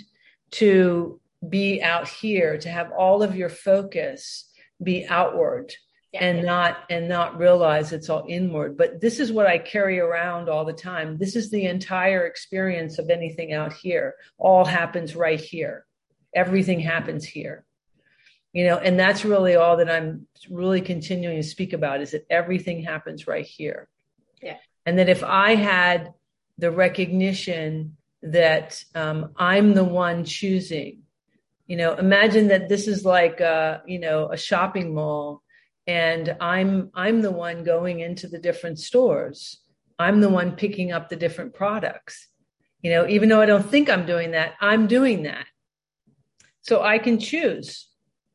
[0.52, 4.48] to be out here to have all of your focus
[4.82, 5.74] be outward
[6.12, 6.24] yeah.
[6.24, 8.76] and not and not realize it's all inward.
[8.76, 11.18] But this is what i carry around all the time.
[11.18, 14.14] This is the entire experience of anything out here.
[14.38, 15.84] All happens right here.
[16.34, 17.64] Everything happens here
[18.52, 22.26] you know and that's really all that i'm really continuing to speak about is that
[22.28, 23.88] everything happens right here.
[24.42, 24.56] Yeah.
[24.84, 26.12] And that if i had
[26.58, 31.02] the recognition that um, i'm the one choosing
[31.66, 35.42] you know imagine that this is like a, you know a shopping mall
[35.86, 39.58] and i'm i'm the one going into the different stores.
[39.98, 42.28] I'm the one picking up the different products.
[42.82, 45.46] You know even though i don't think i'm doing that i'm doing that.
[46.62, 47.88] So i can choose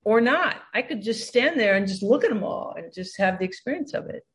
[0.08, 0.56] or not.
[0.74, 3.44] I could just stand there and just look at them all and just have the
[3.44, 4.26] experience of it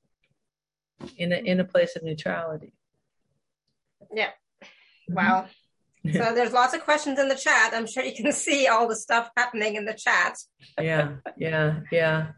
[1.17, 2.75] in a in a place of neutrality.
[4.15, 4.33] Yeah.
[5.11, 5.15] Mm-hmm.
[5.15, 5.47] Wow.
[6.13, 7.73] so there's lots of questions in the chat.
[7.73, 10.37] I'm sure you can see all the stuff happening in the chat.
[10.79, 12.33] yeah, yeah, yeah.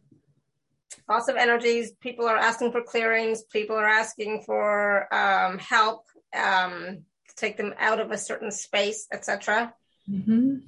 [1.08, 1.90] Lots of energies.
[2.00, 3.42] People are asking for clearings.
[3.42, 9.08] People are asking for um, help um, to take them out of a certain space,
[9.12, 9.74] etc.
[10.08, 10.58] Mm-hmm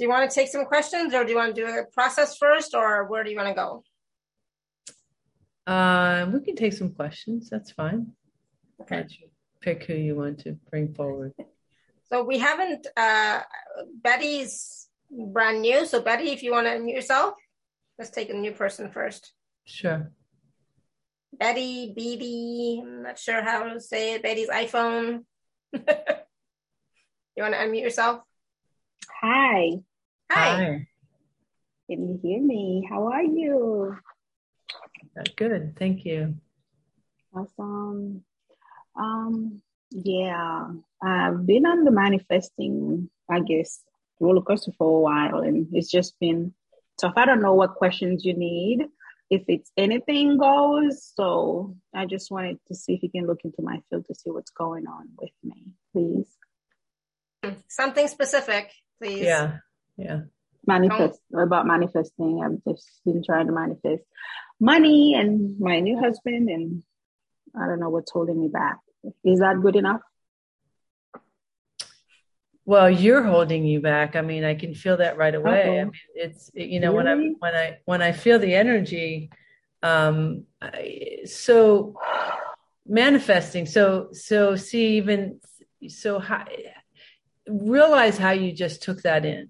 [0.00, 2.38] do you want to take some questions or do you want to do a process
[2.38, 3.84] first or where do you want to go?
[5.66, 7.50] Uh, we can take some questions.
[7.50, 8.12] That's fine.
[8.80, 9.04] Okay.
[9.60, 11.34] Pick who you want to bring forward.
[12.10, 12.86] So we haven't.
[12.96, 13.42] Uh,
[14.02, 15.84] Betty's brand new.
[15.84, 17.34] So Betty, if you want to unmute yourself,
[17.98, 19.34] let's take a new person first.
[19.66, 20.10] Sure.
[21.34, 24.22] Betty, BB, I'm not sure how to say it.
[24.22, 25.24] Betty's iPhone.
[25.74, 25.82] you
[27.36, 28.22] want to unmute yourself?
[29.20, 29.82] Hi.
[30.30, 30.56] Hi.
[30.56, 30.86] Hi.
[31.88, 32.86] Can you hear me?
[32.88, 33.96] How are you?
[35.34, 35.76] Good.
[35.76, 36.36] Thank you.
[37.34, 38.22] Awesome.
[38.96, 39.60] Um,
[39.90, 40.68] yeah,
[41.02, 43.80] I've been on the manifesting, I guess,
[44.20, 46.54] roller coaster for a while, and it's just been
[47.00, 47.14] tough.
[47.16, 48.86] I don't know what questions you need.
[49.30, 53.62] If it's anything goes, so I just wanted to see if you can look into
[53.62, 57.56] my field to see what's going on with me, please.
[57.68, 58.70] Something specific,
[59.00, 59.22] please.
[59.22, 59.58] Yeah.
[60.00, 60.20] Yeah.
[60.66, 62.42] Manifest about manifesting.
[62.42, 64.02] I've just been trying to manifest
[64.58, 66.82] money and my new husband, and
[67.58, 68.78] I don't know what's holding me back.
[69.24, 70.00] Is that good enough?
[72.66, 74.16] Well, you're holding you back.
[74.16, 75.62] I mean, I can feel that right away.
[75.62, 75.80] Uh-oh.
[75.80, 77.34] I mean, it's you know Really?
[77.40, 79.30] when I when I when I feel the energy,
[79.82, 81.94] um, I, so
[82.86, 83.66] manifesting.
[83.66, 85.40] So so see even
[85.88, 86.44] so how,
[87.48, 89.48] realize how you just took that in.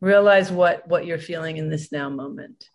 [0.00, 2.68] Realize what what you're feeling in this now moment.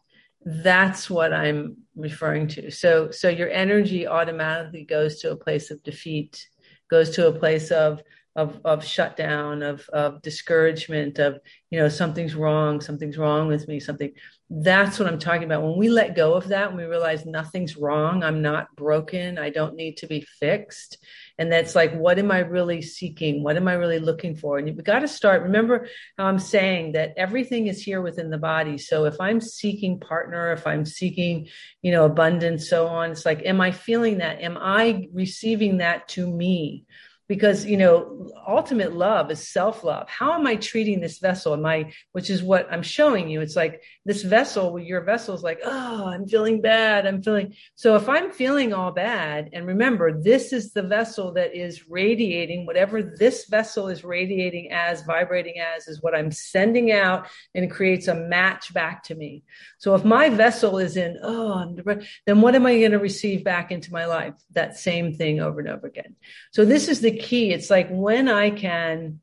[0.45, 2.69] That's what I'm referring to.
[2.69, 6.47] So so your energy automatically goes to a place of defeat,
[6.89, 8.01] goes to a place of
[8.35, 11.39] of of shutdown, of of discouragement, of
[11.71, 14.11] you know something's wrong, something's wrong with me, something.
[14.49, 15.63] That's what I'm talking about.
[15.63, 19.49] When we let go of that, when we realize nothing's wrong, I'm not broken, I
[19.49, 20.99] don't need to be fixed,
[21.39, 23.41] and that's like, what am I really seeking?
[23.41, 24.59] What am I really looking for?
[24.59, 25.41] And we got to start.
[25.41, 25.87] Remember
[26.17, 28.77] how I'm saying that everything is here within the body.
[28.77, 31.47] So if I'm seeking partner, if I'm seeking,
[31.81, 34.41] you know, abundance, so on, it's like, am I feeling that?
[34.41, 36.85] Am I receiving that to me?
[37.27, 41.91] because you know ultimate love is self-love how am i treating this vessel am i
[42.11, 46.05] which is what i'm showing you it's like this vessel your vessel is like oh
[46.07, 50.71] i'm feeling bad i'm feeling so if i'm feeling all bad and remember this is
[50.71, 56.15] the vessel that is radiating whatever this vessel is radiating as vibrating as is what
[56.15, 59.43] i'm sending out and creates a match back to me.
[59.77, 62.99] So if my vessel is in oh I'm depressed, then what am i going to
[62.99, 64.33] receive back into my life?
[64.51, 66.15] That same thing over and over again.
[66.51, 67.51] So this is the key.
[67.51, 69.21] It's like when I can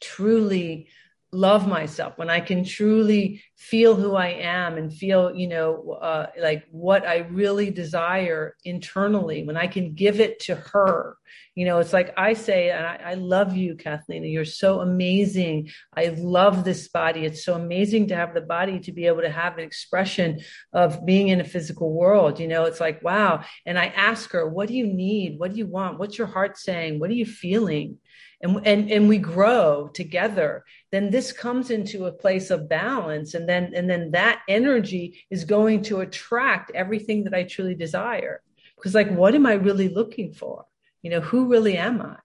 [0.00, 0.88] truly
[1.32, 6.26] love myself, when I can truly feel who I am and feel, you know, uh,
[6.38, 11.16] like what I really desire internally, when I can give it to her.
[11.54, 14.24] You know, it's like I say, and I, I love you, Kathleen.
[14.24, 15.70] You're so amazing.
[15.94, 17.24] I love this body.
[17.24, 20.40] It's so amazing to have the body to be able to have an expression
[20.72, 22.40] of being in a physical world.
[22.40, 23.44] You know, it's like, wow.
[23.66, 25.38] And I ask her, what do you need?
[25.38, 25.98] What do you want?
[25.98, 26.98] What's your heart saying?
[26.98, 27.98] What are you feeling?
[28.42, 33.34] And, and, and we grow together, then this comes into a place of balance.
[33.34, 38.42] And then, and then that energy is going to attract everything that I truly desire.
[38.76, 40.64] Because like, what am I really looking for?
[41.02, 42.16] You know, who really am I?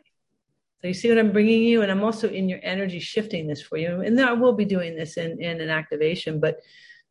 [0.82, 3.62] So you see what I'm bringing you, and I'm also in your energy shifting this
[3.62, 4.02] for you.
[4.02, 6.60] And I will be doing this in, in an activation, but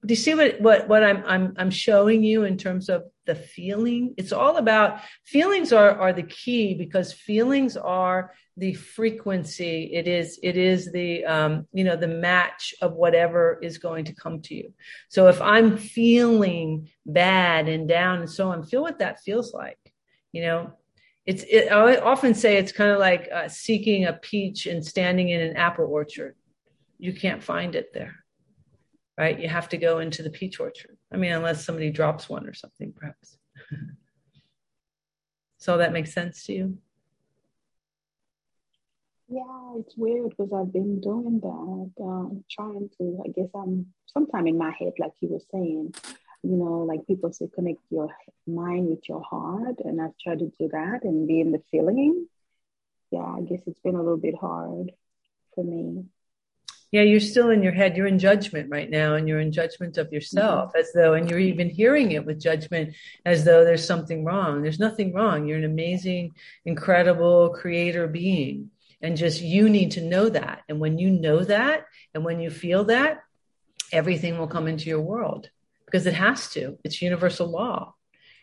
[0.04, 3.34] do you see what, what, what I'm, I'm, I'm showing you in terms of the
[3.34, 4.14] feeling?
[4.16, 9.90] It's all about feelings are, are the key because feelings are the frequency.
[9.92, 14.14] It is, it is the, um, you know, the match of whatever is going to
[14.14, 14.72] come to you.
[15.08, 19.78] So if I'm feeling bad and down and so on, feel what that feels like,
[20.32, 20.72] you know,
[21.26, 25.28] it's it, I often say it's kind of like uh, seeking a peach and standing
[25.28, 26.36] in an apple orchard.
[26.98, 28.14] You can't find it there,
[29.18, 29.38] right?
[29.38, 30.96] You have to go into the peach orchard.
[31.12, 33.38] I mean, unless somebody drops one or something, perhaps.
[35.58, 36.78] so that makes sense to you.
[39.28, 43.22] Yeah, it's weird because I've been doing that, um, trying to.
[43.24, 45.94] I guess I'm sometime in my head, like you were saying,
[46.44, 48.08] you know, like people say, connect your
[48.46, 52.28] mind with your heart, and I've tried to do that and be in the feeling.
[53.10, 54.92] Yeah, I guess it's been a little bit hard
[55.54, 56.04] for me.
[56.92, 57.96] Yeah, you're still in your head.
[57.96, 60.78] You're in judgment right now, and you're in judgment of yourself mm-hmm.
[60.78, 64.62] as though, and you're even hearing it with judgment as though there's something wrong.
[64.62, 65.46] There's nothing wrong.
[65.46, 66.34] You're an amazing,
[66.64, 68.70] incredible creator being.
[69.02, 70.62] And just you need to know that.
[70.68, 73.22] And when you know that, and when you feel that,
[73.92, 75.50] everything will come into your world
[75.84, 76.78] because it has to.
[76.82, 77.94] It's universal law.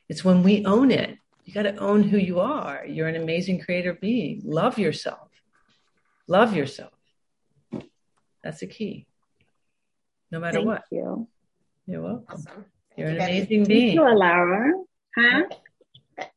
[0.09, 1.17] It's when we own it.
[1.45, 2.85] You got to own who you are.
[2.85, 4.41] You're an amazing creator being.
[4.45, 5.29] Love yourself.
[6.27, 6.92] Love yourself.
[8.43, 9.07] That's the key.
[10.31, 10.83] No matter what.
[10.89, 11.17] Thank what.
[11.17, 11.27] you.
[11.87, 12.25] You're welcome.
[12.29, 12.65] Awesome.
[12.95, 13.37] Thank You're you, an Betty.
[13.37, 13.93] amazing Thank being.
[13.95, 14.71] you, Alara.
[15.17, 15.43] Huh?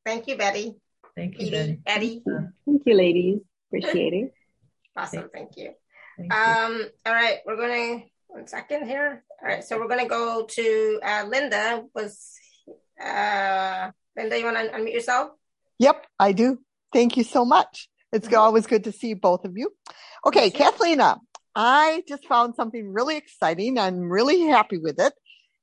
[0.05, 0.75] Thank you, Betty.
[1.17, 1.53] Thank you, Edie.
[1.53, 1.81] Betty.
[1.87, 2.23] Eddie.
[2.67, 3.39] Thank you, ladies.
[3.69, 4.33] Appreciate it.
[4.99, 5.29] Awesome.
[5.31, 5.75] Thank you.
[6.17, 6.39] Thank you.
[6.39, 9.23] Um, all right, we're gonna one second here.
[9.43, 11.85] All right, so we're gonna go to uh, Linda.
[11.95, 12.33] Was
[12.99, 14.39] uh, Linda?
[14.39, 15.33] You want to unmute yourself?
[15.79, 16.61] Yep, I do.
[16.95, 17.91] Thank you so much.
[18.11, 19.71] It's always good to see both of you.
[20.27, 21.19] Okay, Yes, Cathleena,
[21.57, 23.79] I just found something really exciting.
[23.79, 25.15] I'm really happy with it.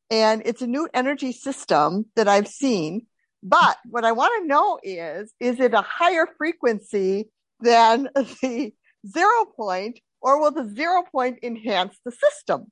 [0.09, 3.05] And it's a new energy system that I've seen.
[3.43, 7.29] But what I want to know is, is it a higher frequency
[7.59, 8.73] than the
[9.07, 12.71] zero point or will the zero point enhance the system?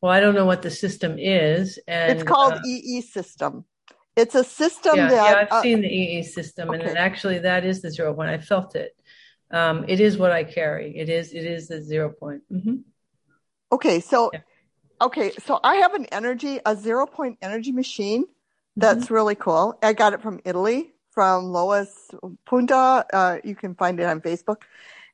[0.00, 3.64] Well, I don't know what the system is, and it's called uh, EE system.
[4.16, 7.64] It's a system yeah, that yeah, I've uh, seen the EE system, and actually, that
[7.64, 8.28] is the zero point.
[8.28, 8.94] I felt it.
[9.50, 10.96] Um, it is what I carry.
[10.96, 11.32] It is.
[11.32, 12.42] It is the zero point.
[12.50, 12.76] hmm
[13.72, 14.40] Okay, so Yeah.
[15.00, 18.24] okay, so I have an energy, a zero point energy machine
[18.76, 19.78] that's really cool.
[19.82, 22.10] I got it from Italy, from Lois
[22.44, 23.06] Punta.
[23.12, 24.62] Uh, you can find it on Facebook.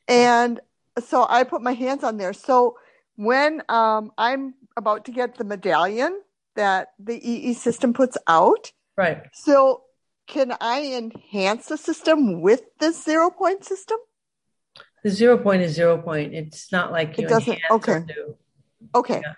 [0.08, 0.60] And
[0.98, 2.32] so I put my hands on there.
[2.32, 2.76] So
[3.16, 6.20] when um, I'm about to get the medallion
[6.56, 9.22] that the EE system puts out, Right.
[9.32, 9.82] so
[10.26, 13.98] can I enhance the system with this zero point system?
[15.03, 16.34] The zero point is zero point.
[16.34, 18.05] It's not like you It doesn't- okay.
[18.94, 19.20] Okay.
[19.24, 19.34] Yeah.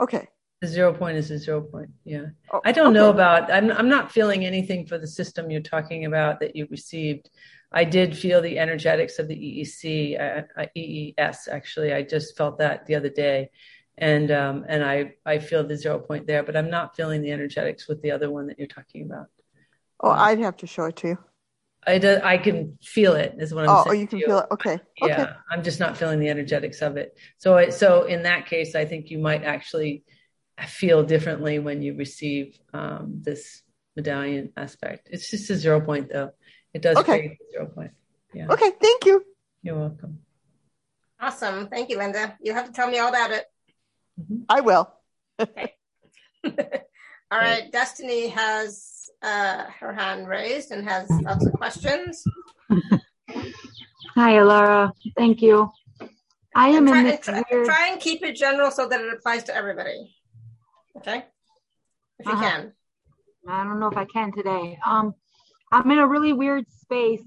[0.00, 0.28] Okay.
[0.60, 1.90] The zero point is a zero point.
[2.04, 2.26] Yeah.
[2.52, 3.50] Oh, I don't know about.
[3.50, 3.70] I'm.
[3.70, 7.30] I'm not feeling anything for the system you're talking about that you received.
[7.72, 11.48] I did feel the energetics of the EEC, uh, uh, EES.
[11.50, 13.50] Actually, I just felt that the other day,
[13.96, 17.32] and um, and I I feel the zero point there, but I'm not feeling the
[17.32, 19.26] energetics with the other one that you're talking about.
[20.02, 21.18] Oh, I'd have to show it to you.
[21.86, 23.34] I do, I can feel it.
[23.38, 23.96] Is what I'm Oh, saying.
[23.96, 24.46] oh, you can to feel it.
[24.52, 24.78] Okay.
[25.02, 25.32] yeah Okay.
[25.50, 28.84] i'm just not feeling the energetics of it so I, so in that case i
[28.84, 30.04] think you might actually
[30.68, 33.62] feel differently when you receive um, this
[33.96, 36.30] medallion aspect it's just a zero point though
[36.74, 37.18] it does Okay.
[37.18, 37.92] create a zero point
[38.34, 38.70] yeah Okay.
[38.80, 39.24] Thank you.
[39.62, 40.18] you're welcome
[41.22, 41.68] Awesome.
[41.68, 42.34] Thank you, Linda.
[42.40, 43.44] You'll have to tell me all about it.
[44.18, 44.44] Mhm.
[44.48, 44.90] I will.
[47.32, 52.24] All right, Destiny has uh, her hand raised and has lots of questions.
[54.16, 54.92] Hi, Alara.
[55.16, 55.70] Thank you.
[56.56, 57.66] I am And try, in and this try, weird.
[57.66, 60.12] try and keep it general so that it applies to everybody.
[60.96, 61.24] Okay,
[62.18, 62.42] if you Uh-huh.
[62.50, 62.72] can.
[63.48, 64.78] I don't know if I can today.
[64.84, 65.14] Um,
[65.70, 67.22] I'm in a really weird space.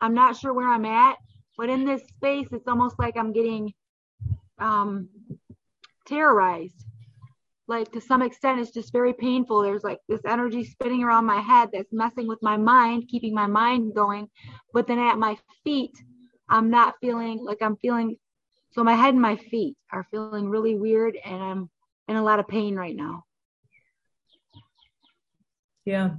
[0.00, 1.16] I'm not sure where I'm at,
[1.56, 3.74] but in this space, it's almost like I'm getting
[4.60, 5.08] um,
[6.06, 6.84] terrorized.
[7.68, 9.60] Like to some extent, it's just very painful.
[9.60, 13.46] There's like this energy spinning around my head that's messing with my mind, keeping my
[13.46, 14.28] mind going.
[14.72, 15.92] But then at my feet,
[16.48, 18.16] I'm not feeling like I'm feeling.
[18.70, 21.70] So my head and my feet are feeling really weird, and I'm
[22.08, 23.24] in a lot of pain right now.
[25.84, 26.16] Yeah.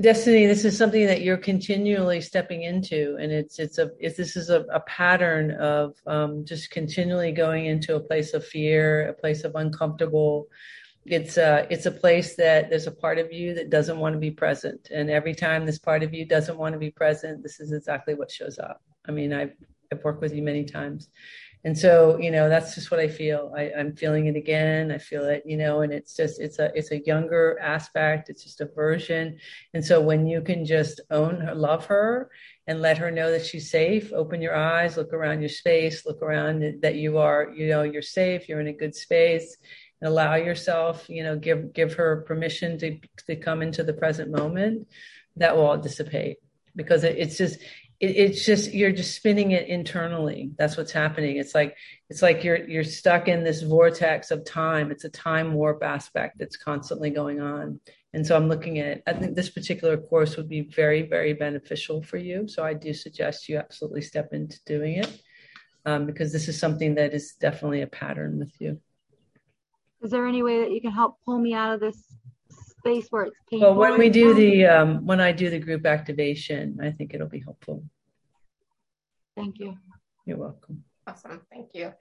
[0.00, 4.34] Destiny, this is something that you're continually stepping into, and it's it's a it's, this
[4.34, 9.12] is a, a pattern of um, just continually going into a place of fear, a
[9.12, 10.46] place of uncomfortable.
[11.04, 14.18] It's a it's a place that there's a part of you that doesn't want to
[14.18, 17.60] be present, and every time this part of you doesn't want to be present, this
[17.60, 18.80] is exactly what shows up.
[19.06, 19.52] I mean, I've
[19.92, 21.10] I've worked with you many times,
[21.64, 23.52] and so you know that's just what I feel.
[23.56, 24.90] I, I'm feeling it again.
[24.90, 28.30] I feel it, you know, and it's just it's a it's a younger aspect.
[28.30, 29.38] It's just a version,
[29.74, 32.30] and so when you can just own her, love her,
[32.66, 34.12] and let her know that she's safe.
[34.12, 38.00] Open your eyes, look around your space, look around that you are, you know, you're
[38.00, 38.48] safe.
[38.48, 39.56] You're in a good space.
[40.00, 44.30] And allow yourself, you know, give give her permission to to come into the present
[44.30, 44.88] moment.
[45.36, 46.38] That will all dissipate
[46.74, 47.58] because it, it's just
[48.00, 50.50] it, it's just you're just spinning it internally.
[50.58, 51.36] That's what's happening.
[51.36, 51.76] It's like
[52.08, 54.90] it's like you're you're stuck in this vortex of time.
[54.90, 57.80] It's a time warp aspect that's constantly going on.
[58.12, 62.02] And so i'm looking at i think this particular course would be very very beneficial
[62.02, 62.48] for you.
[62.48, 65.22] So i do suggest you absolutely step into doing it
[65.86, 68.80] um, because this is something that is definitely a pattern with you.
[70.02, 72.02] Is there any way that you can help pull me out of this
[72.80, 73.74] space where it's painful?
[73.74, 77.28] well when we do the um, when i do the group activation i think it'll
[77.28, 77.82] be helpful
[79.36, 79.76] Thank you.
[80.26, 81.40] you're welcome Awesome.
[81.50, 81.92] Thank you.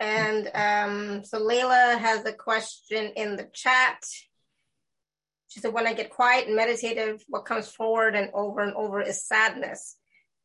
[0.00, 4.02] And um, so Layla has a question in the chat.
[5.48, 9.00] She said, When I get quiet and meditative, what comes forward and over and over
[9.00, 9.96] is sadness.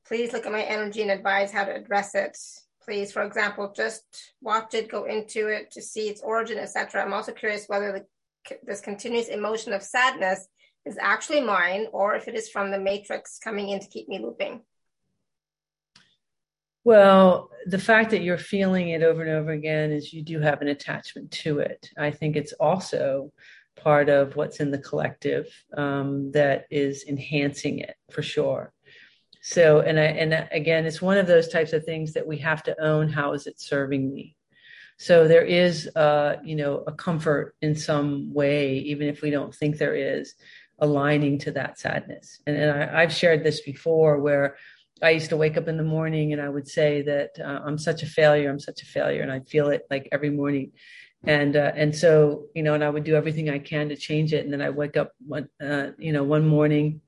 [0.07, 2.37] Please look at my energy and advise how to address it.
[2.83, 4.03] Please, for example, just
[4.41, 7.03] watch it, go into it to see its origin, etc.
[7.03, 8.05] I'm also curious whether the,
[8.63, 10.47] this continuous emotion of sadness
[10.85, 14.19] is actually mine or if it is from the matrix coming in to keep me
[14.19, 14.61] looping.
[16.85, 20.61] Well, the fact that you're feeling it over and over again is you do have
[20.61, 21.89] an attachment to it.
[21.97, 23.31] I think it's also
[23.77, 28.73] part of what's in the collective um, that is enhancing it for sure.
[29.41, 32.63] So, and I, and again, it's one of those types of things that we have
[32.63, 33.09] to own.
[33.09, 34.35] How is it serving me?
[34.97, 39.53] So there is, uh, you know, a comfort in some way, even if we don't
[39.53, 40.35] think there is,
[40.79, 42.39] aligning to that sadness.
[42.45, 44.57] And, and I, have shared this before, where
[45.01, 47.77] I used to wake up in the morning and I would say that uh, I'm
[47.77, 50.71] such a failure, I'm such a failure, and I'd feel it like every morning.
[51.25, 54.33] And uh, and so you know and i would do everything i can to change
[54.33, 54.43] it.
[54.43, 56.99] And then i wake up one uh, you know one morning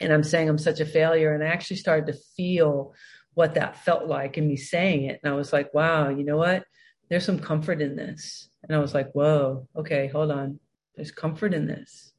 [0.00, 1.32] and i'm saying i'm such a failure.
[1.34, 2.94] And i actually started to feel
[3.34, 5.20] what that felt like and me saying it.
[5.22, 6.64] And i was like wow you know what
[7.08, 8.48] there's some comfort in this.
[8.62, 10.60] And i was like whoa okay hold on.
[10.96, 12.12] There's comfort in this.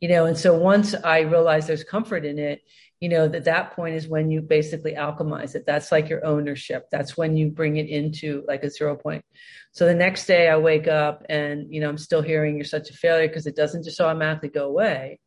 [0.00, 2.62] You know and so once i realized there's comfort in it
[3.00, 5.64] you know that that point is when you basically alchemize it.
[5.66, 6.88] That's like your ownership.
[6.90, 9.24] That's when you bring it into like a zero point.
[9.72, 12.90] So the next day i wake up and you know i'm still hearing you're such
[12.90, 15.20] a failure because it doesn't just automatically go away.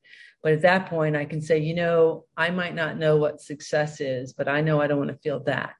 [0.43, 4.01] But at that point i can say you know i might not know what success
[4.01, 5.75] is but i know i don't want to feel that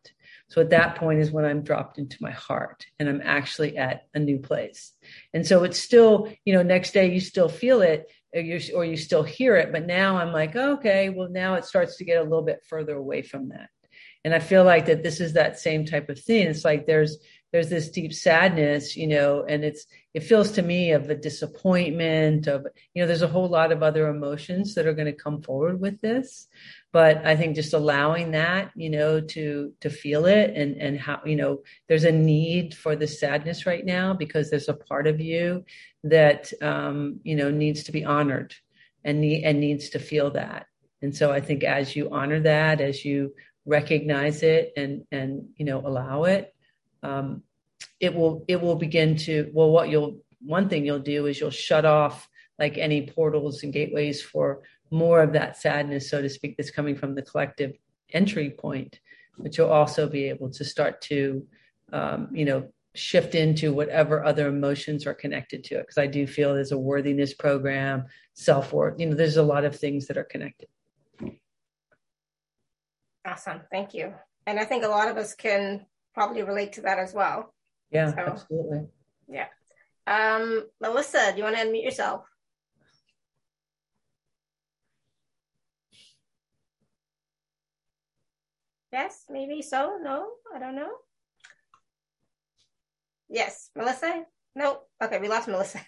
[0.52, 4.08] so at that point is when i'm dropped into my heart and i'm actually at
[4.14, 4.92] a new place.
[5.34, 8.84] And so it's still you know next day you still feel it or you, or
[8.84, 12.20] you still hear it but now i'm like okay well now it starts to get
[12.20, 13.70] a little bit further away from that.
[14.26, 16.48] And i feel like that this is that same type of thing.
[16.48, 17.18] It's like there's
[17.52, 22.48] there's this deep sadness you know and it's it feels to me of a disappointment
[22.48, 25.42] of you know there's a whole lot of other emotions that are going to come
[25.42, 26.48] forward with this
[26.92, 31.20] but i think just allowing that you know to to feel it and and how
[31.26, 35.20] you know there's a need for the sadness right now because there's a part of
[35.20, 35.64] you
[36.04, 38.54] that um you know needs to be honored
[39.04, 40.68] and need and needs to feel that.
[41.02, 43.34] And so i think as you honor that as you
[43.66, 46.54] recognize it and and you know allow it
[47.04, 47.44] um
[48.00, 51.50] it will it will begin to well what you'll one thing you'll do is you'll
[51.52, 52.28] shut off
[52.60, 54.62] like any portals and gateways for
[54.92, 57.74] more of that sadness, so to speak, that's coming from the collective
[58.14, 59.00] entry point,
[59.38, 61.48] but you'll also be able to start to,
[61.94, 65.84] um, you know, shift into whatever other emotions are connected to it.
[65.84, 69.00] Because I do feel there's a worthiness program, self worth.
[69.00, 70.68] You know, there's a lot of things that are connected.
[73.26, 74.14] Awesome, thank you.
[74.46, 77.54] And I think a lot of us can probably relate to that as well.
[77.92, 78.88] Yeah, so, absolutely.
[79.30, 79.48] Yeah.
[80.08, 82.26] Um, Melissa, do you want to unmute yourself?
[88.92, 89.98] Yes, maybe so.
[90.02, 90.92] No, I don't know.
[93.30, 94.26] Yes, Melissa?
[94.56, 94.82] No.
[95.02, 95.80] Okay, we lost Melissa.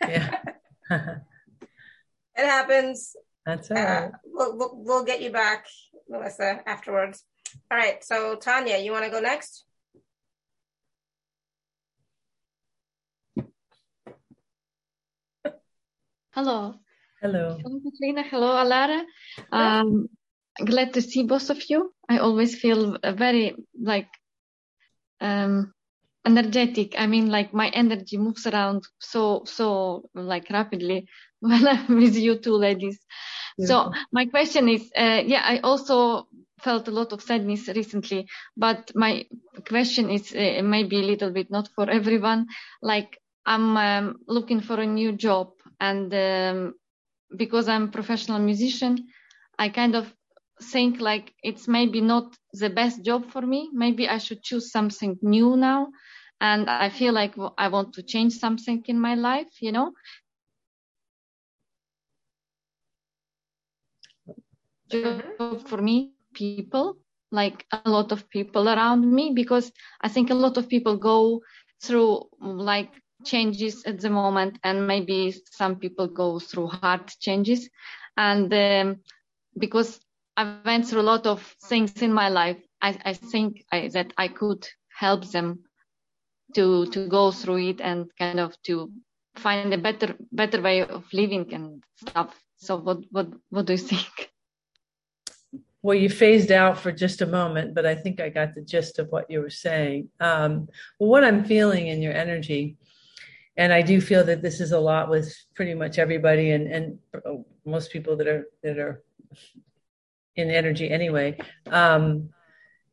[0.00, 0.40] yeah.
[0.90, 1.20] it
[2.36, 3.14] happens.
[3.44, 4.04] That's all right.
[4.04, 5.66] Uh, we'll, we'll, we'll get you back,
[6.08, 7.24] Melissa, afterwards.
[7.70, 8.02] All right.
[8.02, 9.64] So, Tanya, you want to go next?
[16.32, 16.74] Hello.
[17.20, 17.58] Hello.
[17.62, 18.22] Hello, Katrina.
[18.22, 19.02] Hello, Alara.
[19.52, 20.08] Um,
[20.64, 21.92] glad to see both of you.
[22.08, 24.08] I always feel very like
[25.20, 25.72] um,
[26.26, 26.94] energetic.
[26.98, 31.06] I mean, like my energy moves around so so like rapidly
[31.40, 32.98] when I'm with you two ladies.
[33.58, 33.66] Yeah.
[33.66, 36.28] So my question is, uh, yeah, I also
[36.60, 38.26] felt a lot of sadness recently,
[38.56, 39.26] but my
[39.68, 42.46] question is uh, maybe a little bit not for everyone.
[42.82, 46.74] Like I'm um, looking for a new job, and um,
[47.36, 49.06] because I'm a professional musician,
[49.58, 50.12] I kind of
[50.62, 53.70] think like it's maybe not the best job for me.
[53.72, 55.88] Maybe I should choose something new now.
[56.40, 59.92] And I feel like I want to change something in my life, you know.
[64.90, 66.98] Job for me, people,
[67.30, 71.40] like a lot of people around me, because I think a lot of people go
[71.82, 72.90] through like
[73.24, 77.68] changes at the moment, and maybe some people go through hard changes.
[78.16, 79.00] And um,
[79.58, 80.00] because
[80.36, 82.58] I went through a lot of things in my life.
[82.82, 85.64] I, I think I, that I could help them
[86.54, 88.90] to to go through it and kind of to
[89.36, 92.34] find a better better way of living and stuff.
[92.56, 94.30] So what what what do you think?
[95.82, 98.98] Well, you phased out for just a moment, but I think I got the gist
[98.98, 100.08] of what you were saying.
[100.18, 100.68] Um,
[100.98, 102.76] well, what I'm feeling in your energy,
[103.56, 106.98] and I do feel that this is a lot with pretty much everybody and and
[107.64, 109.02] most people that are that are
[110.36, 111.38] in energy anyway.
[111.70, 112.30] Um,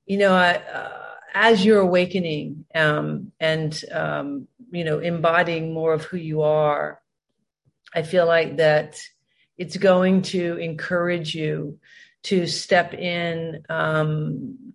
[0.05, 0.99] you know, I, uh,
[1.33, 7.01] as you're awakening um, and um, you know embodying more of who you are,
[7.93, 8.99] I feel like that
[9.57, 11.79] it's going to encourage you
[12.23, 14.73] to step in um,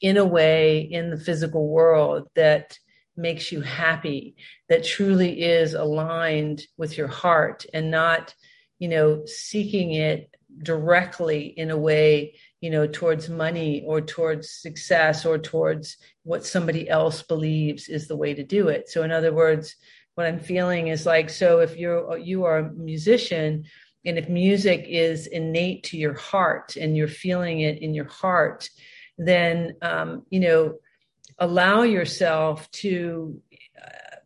[0.00, 2.78] in a way in the physical world that
[3.16, 4.36] makes you happy,
[4.68, 8.32] that truly is aligned with your heart and not,
[8.78, 10.30] you know, seeking it
[10.62, 16.88] directly in a way, you know, towards money or towards success or towards what somebody
[16.88, 18.88] else believes is the way to do it.
[18.88, 19.76] So in other words,
[20.14, 23.64] what I'm feeling is like, so if you're, you are a musician,
[24.04, 28.68] and if music is innate to your heart and you're feeling it in your heart,
[29.16, 30.74] then, um, you know,
[31.38, 33.40] allow yourself to
[33.80, 34.16] uh,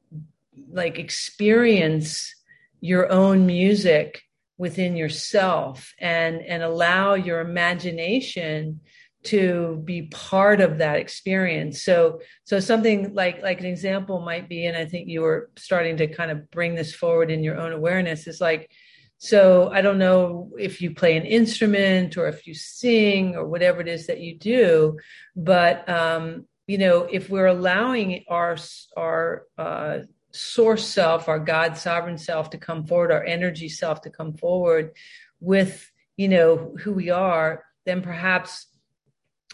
[0.70, 2.34] like experience
[2.80, 4.22] your own music
[4.58, 8.80] within yourself and and allow your imagination
[9.24, 11.82] to be part of that experience.
[11.82, 15.96] So so something like like an example might be and i think you were starting
[15.98, 18.70] to kind of bring this forward in your own awareness is like
[19.18, 23.80] so i don't know if you play an instrument or if you sing or whatever
[23.80, 24.98] it is that you do
[25.36, 28.56] but um you know, if we're allowing our
[28.96, 29.98] our uh,
[30.32, 34.92] source self, our God sovereign self to come forward, our energy self to come forward
[35.40, 38.66] with, you know, who we are, then perhaps,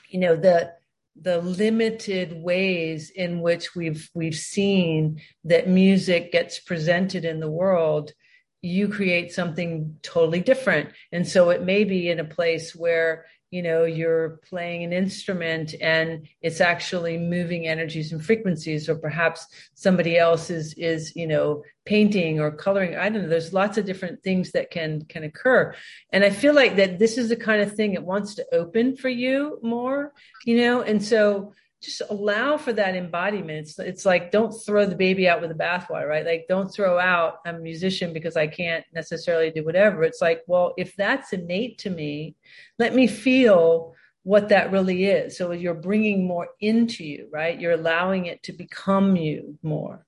[0.08, 0.72] you know, the
[1.20, 8.12] the limited ways in which we've we've seen that music gets presented in the world
[8.62, 10.90] you create something totally different.
[11.12, 15.74] And so it may be in a place where you know you're playing an instrument
[15.80, 21.62] and it's actually moving energies and frequencies or perhaps somebody else is is you know
[21.84, 22.96] painting or coloring.
[22.96, 23.28] I don't know.
[23.30, 25.74] There's lots of different things that can can occur.
[26.12, 28.96] And i feel like that this is the kind of thing it wants to open
[28.96, 30.12] for you more
[30.44, 30.82] you know?
[30.82, 33.60] And so just allow for that embodiment.
[33.68, 36.26] It's, it's like don't throw the baby out with the bathwater, right?
[36.26, 40.02] Like don't throw out I'm a musician because I can't necessarily do whatever.
[40.02, 42.34] It's like, well, if that's innate to me,
[42.78, 45.36] let me feel what that really is.
[45.38, 47.58] So you're bringing more into you, right?
[47.58, 50.04] You're allowing it to become you more.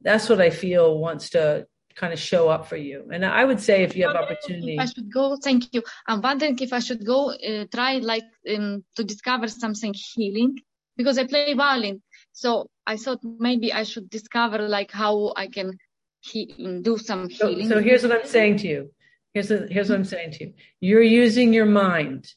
[0.00, 3.08] That's what I feel wants to kind of show up for you.
[3.12, 4.78] And I would say if you have opportunity.
[4.78, 5.82] I should go, thank you.
[6.08, 10.56] I'm wondering if I should go uh, try like um, to discover something healing
[10.96, 12.02] because I play violin.
[12.32, 15.78] So I thought maybe I should discover like how I can
[16.20, 17.68] he- do some healing.
[17.68, 18.90] So, so here's what I'm saying to you.
[19.34, 20.54] Here's, a, here's what I'm saying to you.
[20.80, 22.32] You're using your mind.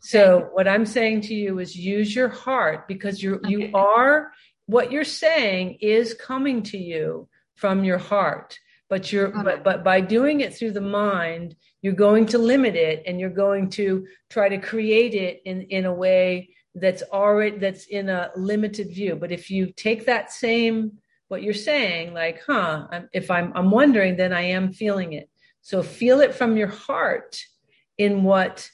[0.00, 3.50] So what I'm saying to you is use your heart because you're, okay.
[3.50, 4.32] you are,
[4.66, 8.58] what you're saying is coming to you from your heart.
[8.88, 9.42] But you're, okay.
[9.42, 13.30] but, but by doing it through the mind, you're going to limit it and you're
[13.30, 16.50] going to try to create it in, in a way
[16.80, 19.16] that's already that's in a limited view.
[19.16, 20.98] But if you take that same
[21.28, 25.28] what you're saying like huh I'm, if i'm i'm wondering then i am feeling it.
[25.60, 27.38] So feel it from your heart
[27.98, 28.70] in what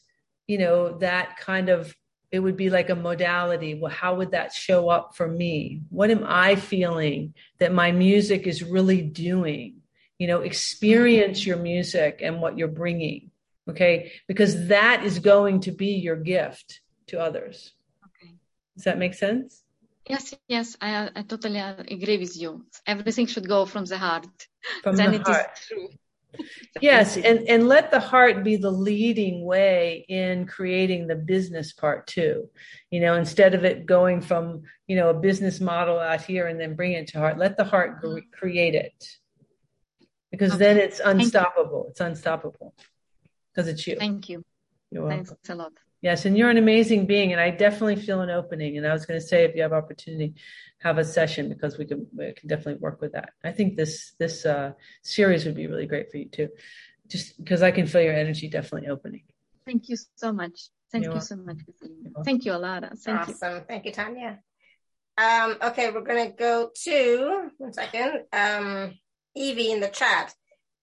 [0.46, 1.94] you know that kind of
[2.30, 3.74] it would be like a modality.
[3.74, 5.82] Well how would that show up for me?
[5.90, 9.80] What am i feeling that my music is really doing?
[10.18, 13.30] You know experience your music and what you're bringing
[13.68, 14.12] okay?
[14.28, 17.72] Because that is going to be your gift to others
[18.74, 19.62] does that make sense?
[20.08, 22.66] Yes, yes, I, I totally agree with you.
[22.86, 24.48] Everything should go from the heart.
[24.82, 25.46] From then the it heart.
[25.54, 25.88] is true.
[26.80, 32.06] yes, and, and let the heart be the leading way in creating the business part
[32.06, 32.48] too.
[32.90, 36.60] You know, instead of it going from, you know, a business model out here and
[36.60, 38.18] then bring it to heart, let the heart mm-hmm.
[38.32, 39.06] create it.
[40.30, 40.58] Because okay.
[40.58, 41.86] then it's unstoppable.
[41.90, 42.74] It's unstoppable
[43.54, 43.96] because it's you.
[43.96, 44.44] Thank you.
[44.90, 45.24] You're welcome.
[45.26, 45.72] Thanks a lot.
[46.04, 48.76] Yes, and you're an amazing being, and I definitely feel an opening.
[48.76, 50.34] And I was going to say, if you have opportunity,
[50.80, 53.30] have a session because we can we can definitely work with that.
[53.42, 56.50] I think this this uh, series would be really great for you too,
[57.08, 59.22] just because I can feel your energy definitely opening.
[59.64, 60.68] Thank you so much.
[60.92, 61.56] Thank you're you so much.
[62.22, 62.98] Thank you, Alara.
[62.98, 63.32] Thank you.
[63.32, 63.54] awesome.
[63.54, 63.60] You.
[63.66, 64.40] Thank you, Tanya.
[65.16, 68.24] Um, okay, we're going to go to one second.
[68.30, 68.92] Um,
[69.34, 70.34] Evie in the chat.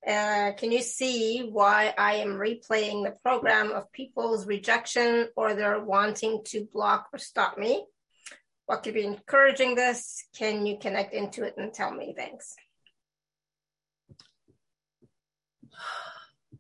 [0.07, 5.79] Uh, can you see why I am replaying the program of people's rejection or their
[5.79, 7.85] wanting to block or stop me?
[8.65, 10.25] What could be encouraging this?
[10.35, 12.15] Can you connect into it and tell me?
[12.17, 12.55] Thanks.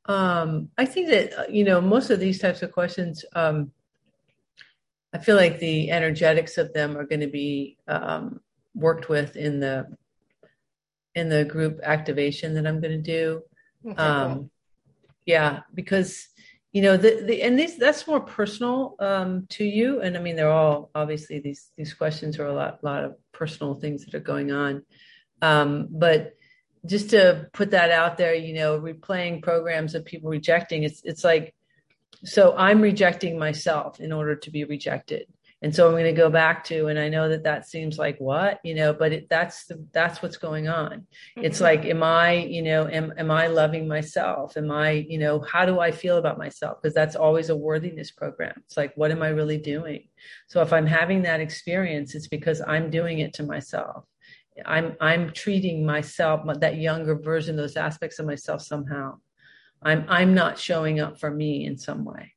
[0.05, 3.71] Um, I think that, uh, you know, most of these types of questions, um,
[5.13, 8.39] I feel like the energetics of them are going to be um,
[8.73, 9.87] worked with in the
[11.15, 13.41] in the group activation that I'm going to do.
[13.85, 14.49] Okay, um, cool.
[15.25, 16.27] Yeah, because
[16.71, 20.01] you know the, the and these that's more personal um, to you.
[20.01, 23.75] And I mean, they're all obviously these these questions are a lot lot of personal
[23.75, 24.83] things that are going on.
[25.41, 26.35] Um, but
[26.85, 31.23] just to put that out there, you know, replaying programs of people rejecting, it's it's
[31.23, 31.53] like
[32.23, 35.27] so I'm rejecting myself in order to be rejected.
[35.61, 38.17] And so i'm going to go back to and i know that that seems like
[38.19, 40.91] what you know but it, that's the that's what's going on.
[40.91, 41.45] Mm-hmm.
[41.45, 44.57] it's like am i you know am, am i loving myself?
[44.57, 46.81] Am i you know how do i feel about myself?
[46.81, 48.53] Because that's always a worthiness program.
[48.65, 50.07] It's like what am i really doing?
[50.47, 54.05] So if i'm having that experience it's because i'm doing it to myself.
[54.65, 59.17] I'm i'm treating myself that younger version those aspects of myself somehow.
[59.83, 62.33] I'm i'm not showing up for me in some way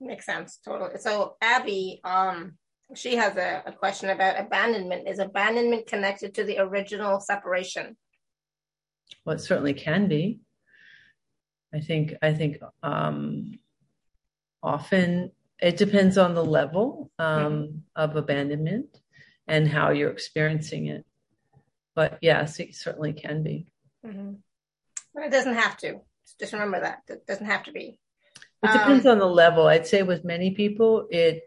[0.00, 0.58] Makes sense.
[0.64, 0.98] Totally.
[0.98, 2.54] So Abby, um,
[2.94, 5.08] she has a, a question about abandonment.
[5.08, 7.96] Is abandonment connected to the original separation?
[9.24, 10.40] Well, it certainly can be.
[11.74, 13.58] I think I think um,
[14.62, 17.76] often it depends on the level um, mm-hmm.
[17.96, 19.00] of abandonment
[19.46, 21.04] and how you're experiencing it.
[21.94, 23.66] But yes, it certainly can be.
[24.04, 24.34] Mm-hmm.
[25.14, 26.00] But it doesn't have to.
[26.38, 27.98] Just remember that it doesn't have to be.
[28.68, 29.66] It depends um, on the level.
[29.66, 31.42] I'd say with many people, it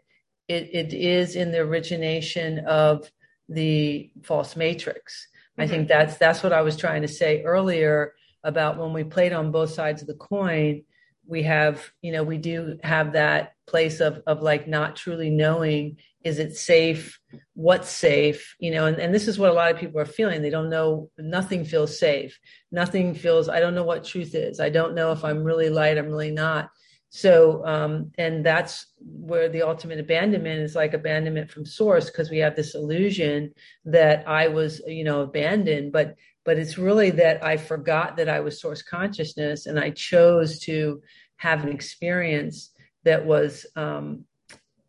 [0.48, 3.10] it it is in the origination of
[3.48, 5.26] the false matrix.
[5.52, 5.62] Mm-hmm.
[5.62, 5.98] I think mm-hmm.
[5.98, 9.70] that's that's what I was trying to say earlier about when we played on both
[9.70, 10.84] sides of the coin.
[11.26, 15.96] We have, you know, we do have that place of of like not truly knowing
[16.24, 17.18] is it safe
[17.54, 20.42] what's safe you know and, and this is what a lot of people are feeling
[20.42, 22.38] they don't know nothing feels safe
[22.72, 25.96] nothing feels i don't know what truth is i don't know if i'm really light
[25.96, 26.68] i'm really not
[27.12, 32.38] so, um, and that's where the ultimate abandonment is like abandonment from source because we
[32.38, 33.52] have this illusion
[33.84, 38.40] that I was, you know, abandoned, but but it's really that I forgot that I
[38.40, 41.02] was source consciousness and I chose to
[41.36, 42.70] have an experience
[43.04, 44.24] that was um,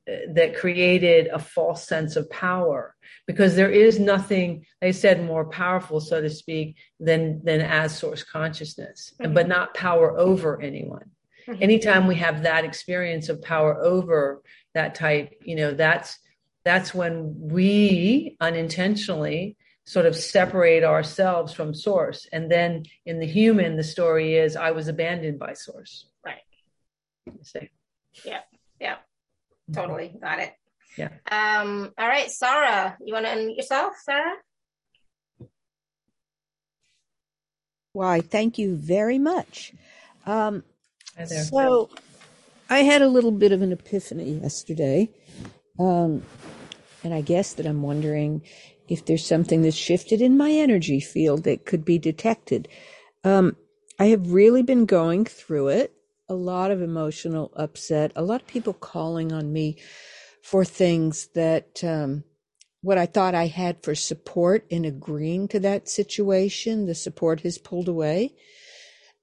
[0.05, 2.95] that created a false sense of power
[3.25, 8.23] because there is nothing they said more powerful so to speak than than as source
[8.23, 9.33] consciousness mm-hmm.
[9.33, 11.09] but not power over anyone
[11.51, 11.63] Mm-hmm.
[11.63, 14.41] Anytime we have that experience of power over
[14.73, 16.17] that type, you know, that's
[16.63, 22.27] that's when we unintentionally sort of separate ourselves from source.
[22.31, 26.05] And then in the human, the story is I was abandoned by source.
[26.23, 26.43] Right.
[27.41, 27.69] See.
[28.23, 28.41] Yeah.
[28.79, 28.97] Yeah.
[29.73, 30.15] Totally.
[30.21, 30.53] Got it.
[30.97, 31.09] Yeah.
[31.29, 34.35] Um, all right, Sarah, you want to unmute yourself, Sarah?
[37.93, 39.73] Why, thank you very much.
[40.25, 40.63] Um,
[41.25, 41.89] so
[42.69, 45.09] I had a little bit of an epiphany yesterday.
[45.79, 46.23] Um,
[47.03, 48.43] and I guess that I'm wondering
[48.87, 52.67] if there's something that's shifted in my energy field that could be detected.
[53.23, 53.55] Um,
[53.99, 55.93] I have really been going through it,
[56.27, 59.77] a lot of emotional upset, a lot of people calling on me
[60.43, 62.23] for things that um,
[62.81, 67.57] what I thought I had for support in agreeing to that situation, the support has
[67.57, 68.33] pulled away.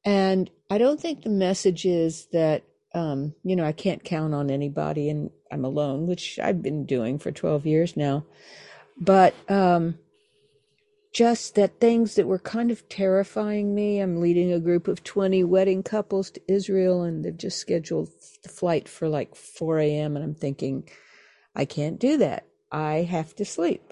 [0.05, 4.51] And I don't think the message is that, um, you know, I can't count on
[4.51, 8.25] anybody and I'm alone, which I've been doing for 12 years now.
[9.01, 9.99] But um,
[11.13, 14.01] just that things that were kind of terrifying me.
[14.01, 18.09] I'm leading a group of 20 wedding couples to Israel, and they've just scheduled
[18.43, 20.17] the flight for like 4 a.m.
[20.17, 20.89] And I'm thinking,
[21.55, 22.47] I can't do that.
[22.71, 23.88] I have to sleep.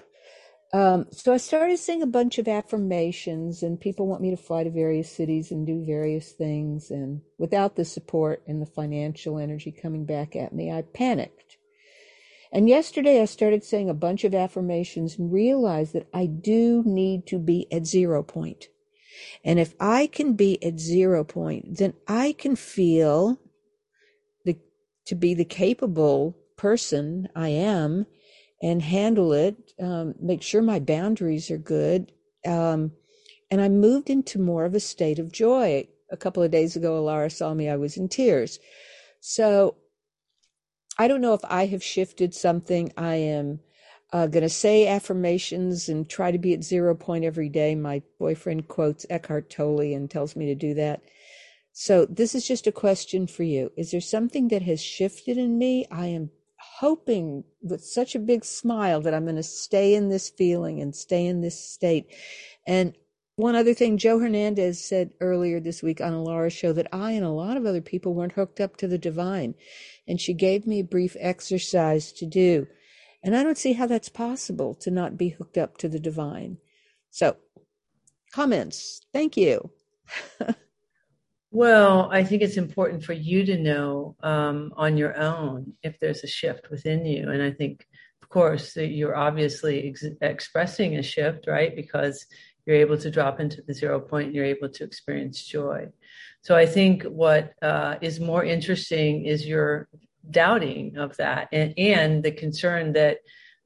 [0.73, 4.63] Um, so I started saying a bunch of affirmations, and people want me to fly
[4.63, 6.91] to various cities and do various things.
[6.91, 11.57] And without the support and the financial energy coming back at me, I panicked.
[12.51, 17.27] And yesterday I started saying a bunch of affirmations and realized that I do need
[17.27, 18.67] to be at zero point.
[19.43, 23.39] And if I can be at zero point, then I can feel
[24.45, 24.57] the,
[25.05, 28.05] to be the capable person I am
[28.61, 32.11] and handle it, um, make sure my boundaries are good.
[32.45, 32.91] Um,
[33.51, 35.87] and I moved into more of a state of joy.
[36.11, 38.59] A couple of days ago, Alara saw me, I was in tears.
[39.19, 39.75] So
[40.97, 42.91] I don't know if I have shifted something.
[42.97, 43.59] I am
[44.13, 47.75] uh, going to say affirmations and try to be at zero point every day.
[47.75, 51.01] My boyfriend quotes Eckhart Tolle and tells me to do that.
[51.73, 53.71] So this is just a question for you.
[53.77, 55.85] Is there something that has shifted in me?
[55.91, 56.31] I am
[56.79, 60.95] hoping with such a big smile that I'm going to stay in this feeling and
[60.95, 62.05] stay in this state.
[62.67, 62.95] And
[63.35, 67.25] one other thing, Joe Hernandez said earlier this week on Alara's show that I and
[67.25, 69.55] a lot of other people weren't hooked up to the divine.
[70.07, 72.67] And she gave me a brief exercise to do.
[73.23, 76.57] And I don't see how that's possible to not be hooked up to the divine.
[77.09, 77.37] So,
[78.31, 79.01] comments.
[79.11, 79.71] Thank you.
[81.57, 86.23] Well, I think it's important for you to know um, on your own if there's
[86.23, 87.31] a shift within you.
[87.31, 87.87] And I think,
[88.21, 91.75] of course, that you're obviously ex- expressing a shift, right?
[91.75, 92.27] Because
[92.67, 95.87] you're able to drop into the zero point and you're able to experience joy.
[96.43, 99.87] So I think what uh, is more interesting is your
[100.29, 103.17] doubting of that and, and the concern that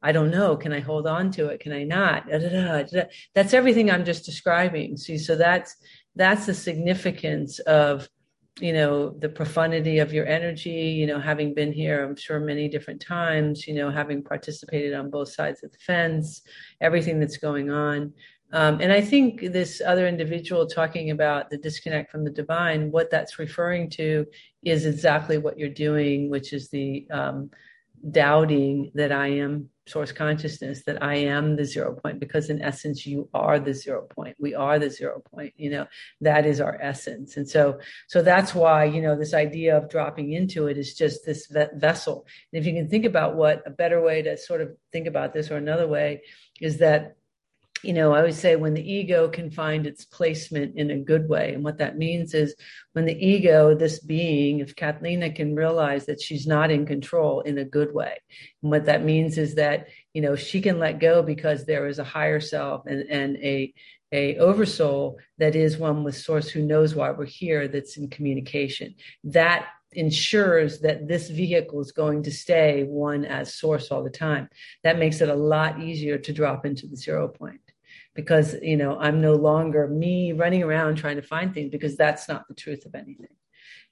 [0.01, 0.55] I don't know.
[0.55, 1.59] Can I hold on to it?
[1.59, 2.27] Can I not?
[2.27, 3.03] Da, da, da,
[3.35, 4.97] that's everything I'm just describing.
[4.97, 5.75] See, so that's
[6.15, 8.09] that's the significance of
[8.59, 12.67] you know the profundity of your energy you know having been here i'm sure many
[12.67, 16.41] different times you know having participated on both sides of the fence
[16.81, 18.13] everything that's going on.
[18.53, 23.09] Um, and i think this other individual talking about the disconnect from the divine what
[23.09, 24.25] that's referring to
[24.63, 27.49] is exactly what you're doing which is the um,
[28.11, 33.05] doubting that i am source consciousness that I am the zero point because in essence
[33.05, 34.35] you are the zero point.
[34.39, 35.87] We are the zero point, you know,
[36.21, 37.37] that is our essence.
[37.37, 41.25] And so so that's why, you know, this idea of dropping into it is just
[41.25, 42.25] this vessel.
[42.51, 45.33] And if you can think about what a better way to sort of think about
[45.33, 46.21] this or another way
[46.59, 47.17] is that
[47.83, 51.27] you know, I always say when the ego can find its placement in a good
[51.27, 51.53] way.
[51.53, 52.55] And what that means is
[52.93, 57.57] when the ego, this being, if Cathleena can realize that she's not in control in
[57.57, 58.17] a good way.
[58.61, 61.99] And what that means is that, you know, she can let go because there is
[61.99, 63.73] a higher self and, and a,
[64.11, 68.95] a oversoul that is one with source who knows why we're here that's in communication.
[69.23, 74.49] That ensures that this vehicle is going to stay one as source all the time.
[74.83, 77.61] That makes it a lot easier to drop into the zero point
[78.13, 82.27] because you know i'm no longer me running around trying to find things because that's
[82.27, 83.35] not the truth of anything.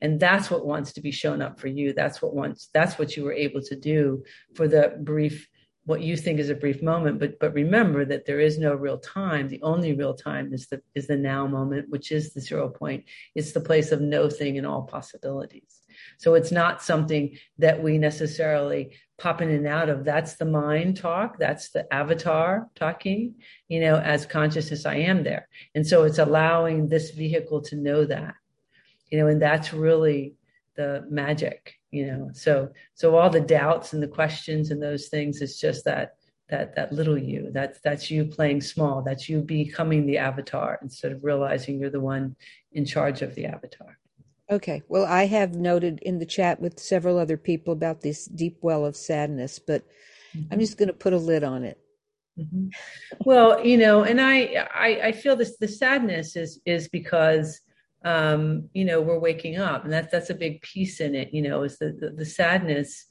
[0.01, 1.93] And that's what wants to be shown up for you.
[1.93, 4.23] That's what wants that's what you were able to do
[4.55, 5.47] for the brief
[5.85, 7.19] what you think is a brief moment.
[7.19, 9.47] But but remember that there is no real time.
[9.47, 13.05] The only real time is the is the now moment which is the zero point.
[13.35, 15.78] It's the place of no thing and all possibilities
[16.17, 20.05] so it's not something that we necessarily pop in and out of.
[20.05, 21.37] That's the mind talk.
[21.37, 23.35] That's the avatar talking,
[23.67, 25.47] you know, as consciousness, I am there.
[25.75, 28.35] And so it's allowing this vehicle to know that,
[29.09, 30.35] you know, and that's really
[30.75, 32.29] the magic, you know.
[32.33, 36.15] So, so all the doubts and the questions and those things is just that
[36.49, 41.11] that that little you that's that's you playing small that's you becoming the avatar instead
[41.11, 42.35] of realizing you're the one
[42.71, 43.97] in charge of the avatar
[44.51, 44.81] Okay.
[44.87, 48.85] Well, I have noted in the chat with several other people about this deep well
[48.85, 49.85] of sadness, but
[50.35, 50.51] mm-hmm.
[50.51, 51.79] I'm just going to put a lid on it.
[52.39, 52.67] Mm-hmm.
[53.25, 57.59] Well, you know, and I, I, I feel this, the sadness is, is because,
[58.05, 61.41] um, you know, we're waking up and that's, that's a big piece in it, you
[61.41, 63.05] know, is the, the, the sadness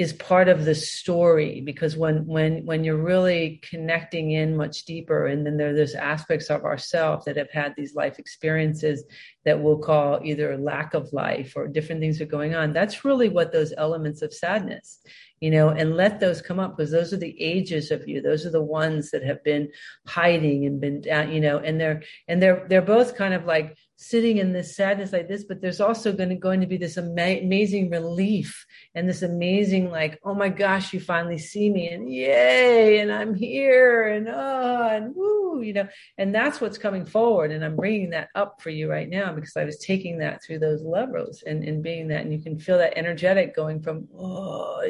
[0.00, 5.26] is part of the story because when when when you're really connecting in much deeper
[5.26, 9.04] and then there, there's aspects of ourself that have had these life experiences
[9.44, 13.28] that we'll call either lack of life or different things are going on that's really
[13.28, 15.00] what those elements of sadness
[15.40, 18.20] you know and let those come up because those are the ages of you.
[18.20, 19.70] Those are the ones that have been
[20.06, 23.76] hiding and been down you know and they're and they're they're both kind of like
[24.02, 26.96] sitting in this sadness like this but there's also going to going to be this
[26.96, 32.10] ama- amazing relief and this amazing like oh my gosh you finally see me and
[32.10, 35.86] yay and i'm here and oh and woo you know?
[36.16, 39.54] And that's what's coming forward and i'm bringing that up for you right now because
[39.54, 42.78] i was taking that through those levels and and being that and you can feel
[42.78, 44.82] that energetic going from oh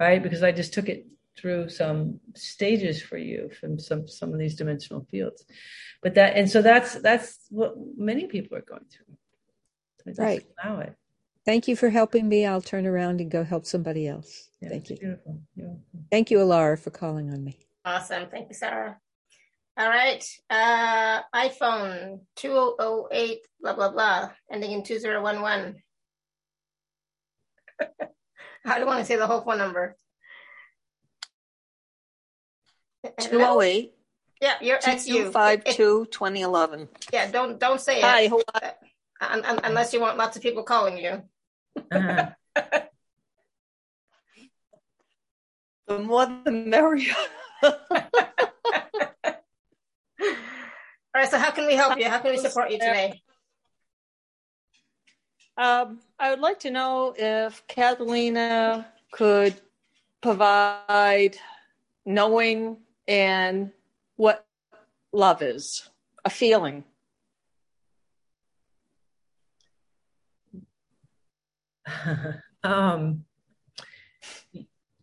[0.00, 0.20] right?
[0.20, 1.06] Because i just took it
[1.38, 5.44] through some stages for you from some some of these dimensional fields.
[6.02, 10.14] But that and so that's that's what many people are going through.
[10.14, 10.44] So right.
[10.62, 10.94] allow it.
[11.44, 12.46] Thank you for helping me.
[12.46, 14.48] I'll turn around and go help somebody else.
[14.60, 14.96] Yeah, thank you.
[14.96, 15.40] beautiful.
[16.10, 17.58] thank you alara for calling on me.
[17.84, 18.28] Awesome.
[18.30, 18.98] Thank you sarah.
[19.76, 20.24] All right.
[20.50, 24.30] Uh iphone 2008 blah blah blah.
[24.50, 25.82] Ending in 2011
[28.64, 29.96] I don't want to say the whole phone number.
[33.18, 33.94] 208.
[34.40, 35.30] Yeah, you're ex you.
[35.30, 36.88] 252 2011.
[37.12, 38.30] Yeah, don't don't say Hi, it.
[38.30, 38.62] hold on.
[39.64, 41.22] unless you want lots of people calling you.
[41.92, 42.30] Uh-huh.
[45.86, 47.14] the more the merrier.
[47.62, 47.76] All
[51.20, 52.08] right, so how can we help you?
[52.08, 53.22] How can we support you today?
[55.56, 59.54] Um, I would like to know if Cathleena could
[60.22, 61.36] provide
[62.06, 63.70] knowing and
[64.16, 64.46] what
[65.12, 65.88] love is
[66.24, 66.84] a feeling.
[72.62, 73.24] um,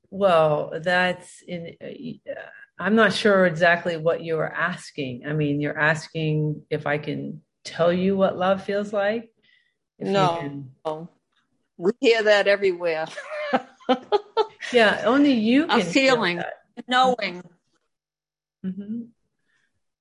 [0.09, 1.75] well, that's in.
[1.81, 2.33] Uh,
[2.81, 5.23] I'm not sure exactly what you are asking.
[5.27, 9.31] I mean, you're asking if I can tell you what love feels like.
[9.99, 10.37] no,
[10.85, 11.07] can...
[11.77, 13.05] we hear that everywhere.
[14.71, 15.81] yeah, only you can.
[15.81, 16.41] A feeling,
[16.87, 17.43] knowing.
[18.65, 19.01] Mm-hmm.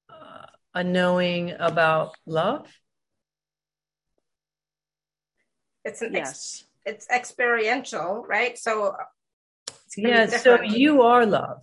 [0.08, 2.66] Uh, a knowing about love.
[5.84, 6.28] It's an yes.
[6.28, 8.58] Ex- it's experiential, right?
[8.58, 8.94] So
[9.96, 11.62] yeah, so you are love.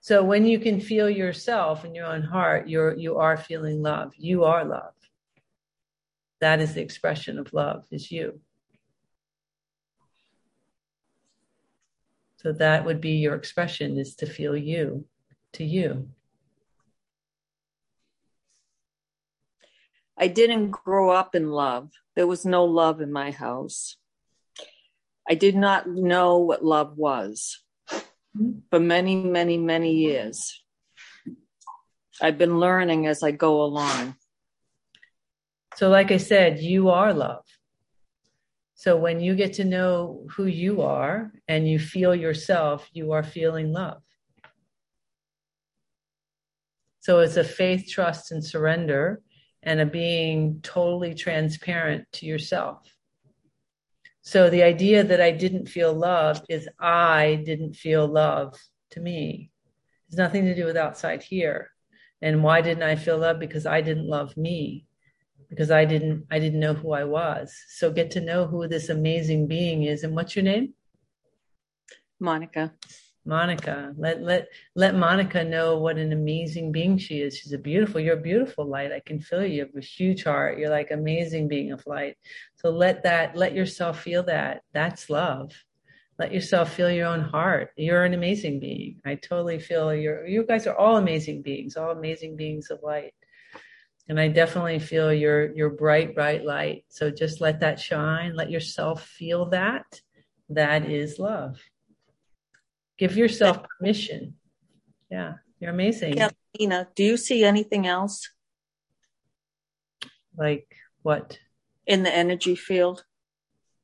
[0.00, 4.12] So when you can feel yourself in your own heart, you're you are feeling love.
[4.16, 4.94] You are love.
[6.40, 8.40] That is the expression of love, is you.
[12.42, 15.04] So that would be your expression is to feel you,
[15.52, 16.08] to you.
[20.18, 21.90] I didn't grow up in love.
[22.16, 23.96] There was no love in my house.
[25.28, 27.62] I did not know what love was
[28.70, 30.62] for many, many, many years.
[32.20, 34.16] I've been learning as I go along.
[35.76, 37.44] So, like I said, you are love.
[38.82, 43.22] So, when you get to know who you are and you feel yourself, you are
[43.22, 44.02] feeling love.
[46.98, 49.22] So, it's a faith, trust, and surrender,
[49.62, 52.92] and a being totally transparent to yourself.
[54.22, 58.58] So the idea that I didn't feel love is I didn't feel love
[58.90, 59.52] to me.
[60.08, 61.70] It's nothing to do with outside here.
[62.20, 63.38] And why didn't I feel love?
[63.38, 64.86] Because I didn't love me.
[65.52, 67.54] Because I didn't I didn't know who I was.
[67.68, 70.02] So get to know who this amazing being is.
[70.02, 70.72] And what's your name?
[72.18, 72.72] Monica.
[73.24, 73.94] Monica.
[73.96, 77.36] Let let let Monica know what an amazing being she is.
[77.36, 78.00] She's a beautiful.
[78.00, 78.92] You're a beautiful light.
[78.92, 79.54] I can feel you.
[79.54, 80.58] You have a huge heart.
[80.58, 82.16] You're like amazing being of light.
[82.56, 84.62] So let that let yourself feel that.
[84.72, 85.52] That's love.
[86.18, 87.70] Let yourself feel your own heart.
[87.76, 89.00] You're an amazing being.
[89.04, 93.14] I totally feel you're you guys are all amazing beings, all amazing beings of light.
[94.08, 96.84] And I definitely feel your your bright, bright light.
[96.88, 98.34] So just let that shine.
[98.34, 100.00] Let yourself feel that.
[100.48, 101.60] That is love.
[102.98, 104.34] Give yourself permission.
[105.10, 106.14] Yeah, you're amazing.
[106.14, 108.28] Cathleena, do you see anything else?
[110.36, 110.66] Like
[111.02, 111.38] what?
[111.86, 113.04] In the energy field?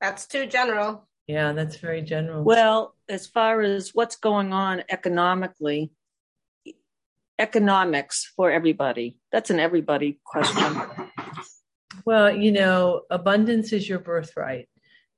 [0.01, 1.09] That's too general.
[1.27, 2.43] Yeah, that's very general.
[2.43, 5.91] Well, as far as what's going on economically,
[7.39, 10.83] economics for everybody, that's an everybody question.
[12.05, 14.69] Well, you know, abundance is your birthright.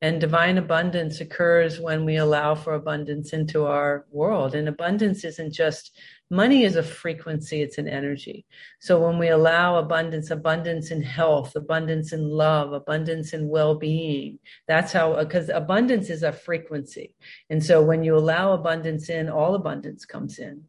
[0.02, 4.54] And divine abundance occurs when we allow for abundance into our world.
[4.54, 5.94] And abundance isn't just
[6.30, 8.46] money is a frequency, it's an energy.
[8.80, 14.38] So when we allow abundance, abundance in health, abundance in love, abundance in well being,
[14.66, 17.14] that's how, because abundance is a frequency.
[17.50, 20.64] And so when you allow abundance in, all abundance comes in.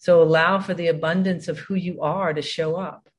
[0.00, 3.10] So allow for the abundance of who you are to show up.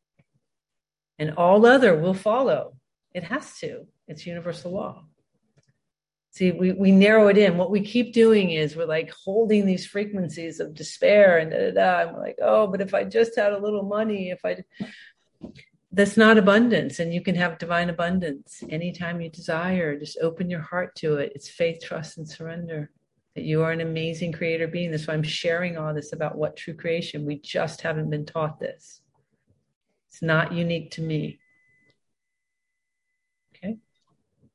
[1.19, 2.73] And all other will follow.
[3.13, 3.86] It has to.
[4.07, 5.05] It's universal law.
[6.32, 7.57] See, we, we narrow it in.
[7.57, 11.71] What we keep doing is we're like holding these frequencies of despair and da da
[11.71, 11.99] da.
[12.07, 14.63] And we're like, oh, but if I just had a little money, if I,
[15.91, 16.97] that's not abundance.
[16.97, 19.99] And you can have divine abundance anytime you desire.
[19.99, 21.34] Just open your heart to it.
[21.36, 22.89] It's faith, trust, and surrender.
[23.36, 24.91] That you are an amazing creator being.
[24.91, 27.25] That's why I'm sharing all this about what true creation.
[27.25, 29.01] We just haven't been taught this.
[30.09, 31.39] It's not unique to me.
[33.55, 33.77] Okay.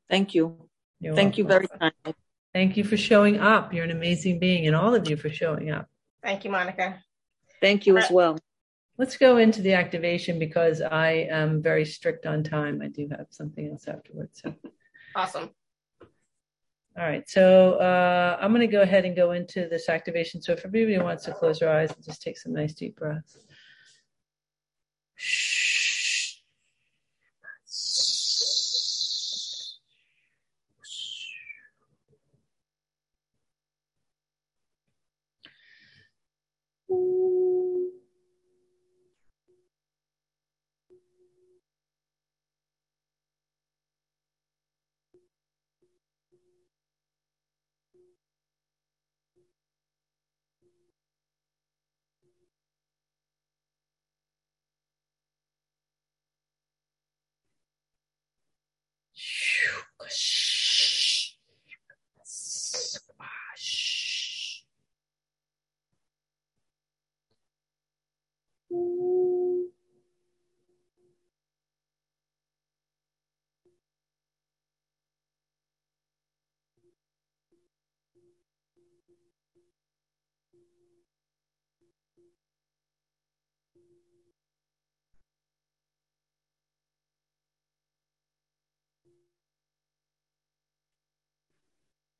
[0.09, 0.69] Thank you.
[0.99, 1.39] You're Thank welcome.
[1.39, 2.15] you very much.
[2.53, 3.73] Thank you for showing up.
[3.73, 5.87] You're an amazing being, and all of you for showing up.
[6.23, 7.03] Thank you, Monica.
[7.61, 8.37] Thank you as well.
[8.97, 12.81] Let's go into the activation because I am very strict on time.
[12.83, 14.41] I do have something else afterwards.
[14.43, 14.55] So.
[15.15, 15.51] Awesome.
[16.97, 20.41] All right, so uh, I'm going to go ahead and go into this activation.
[20.41, 23.37] So if everybody wants to close their eyes and just take some nice deep breaths.
[25.15, 25.76] Shh.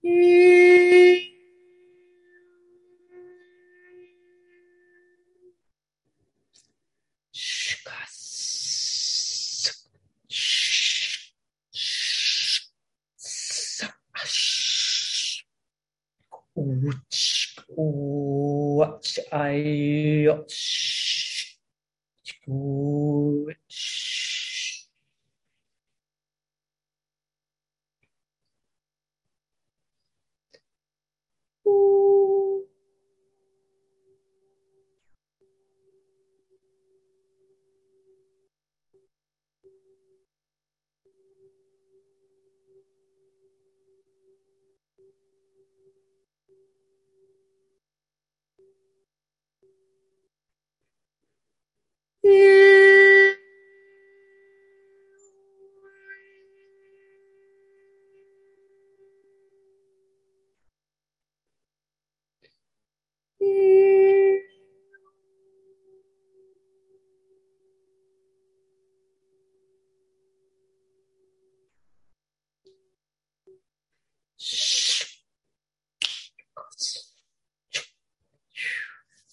[0.04, 0.47] Mm.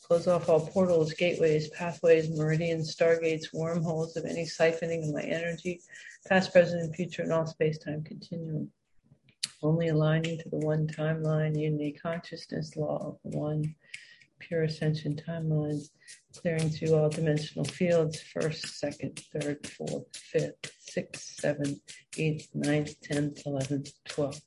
[0.06, 5.81] Close off all portals, gateways, pathways, meridians, stargates, wormholes of any siphoning of my energy,
[6.28, 8.70] past, present, and future, and all space time continuum.
[9.62, 13.74] Only aligning to the one timeline, unity consciousness, law of one,
[14.40, 15.81] pure ascension timeline,
[16.36, 21.81] clearing through all dimensional fields, first, second, third, fourth, fifth, sixth, seventh,
[22.18, 24.43] eighth, ninth, tenth, eleventh, twelfth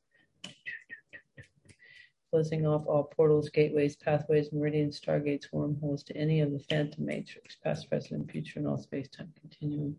[2.37, 7.55] closing off all portals, gateways, pathways, meridians, stargates, wormholes to any of the phantom matrix,
[7.63, 9.95] past, present, future, and all space-time continuum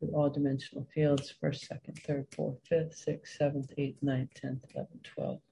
[0.00, 5.02] with all dimensional fields, first, second, third, fourth, fifth, sixth, seventh, eighth, ninth, tenth, eleventh,
[5.02, 5.42] twelfth.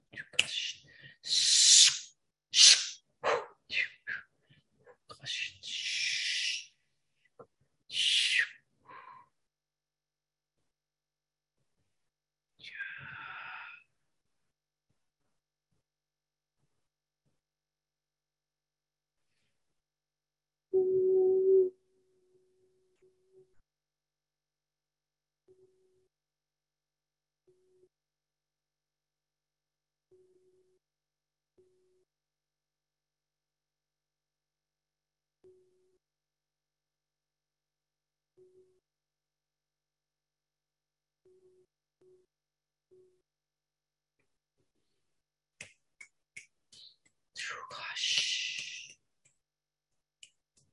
[42.93, 42.97] Oh,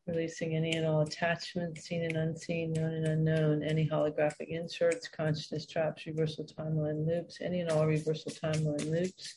[0.06, 5.66] Releasing any and all attachments, seen and unseen, known and unknown, any holographic inserts, consciousness
[5.66, 9.34] traps, reversal timeline loops, any and all reversal timeline loops.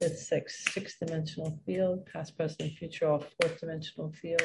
[0.00, 4.42] Fifth, sixth, sixth dimensional field, past, present, and future, all fourth dimensional field,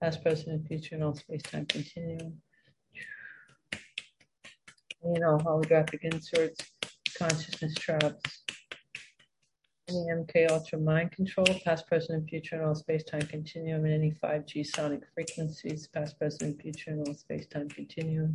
[0.00, 2.40] past, present, and future, and all space time continuum.
[5.04, 6.60] Any and all holographic inserts,
[7.18, 8.44] consciousness traps,
[9.88, 14.12] any MK Ultra mind control, past, present, and future, and all space-time continuum, and any
[14.22, 18.34] 5G sonic frequencies, past, present, and future, and all space-time continuum.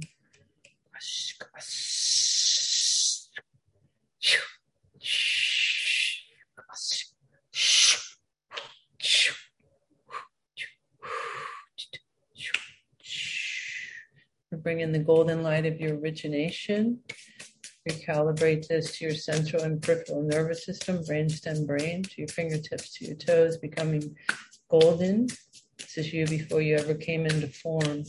[14.61, 16.99] Bring in the golden light of your origination
[17.89, 23.05] recalibrate this to your central and peripheral nervous system, brainstem, brain, to your fingertips, to
[23.05, 24.15] your toes, becoming
[24.69, 25.27] golden.
[25.77, 28.03] This is you before you ever came into form.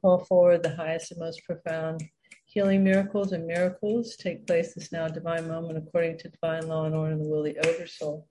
[0.00, 2.02] Call forward the highest and most profound
[2.48, 6.94] healing miracles and miracles take place this now divine moment according to divine law and
[6.94, 8.26] order in the will of the oversoul.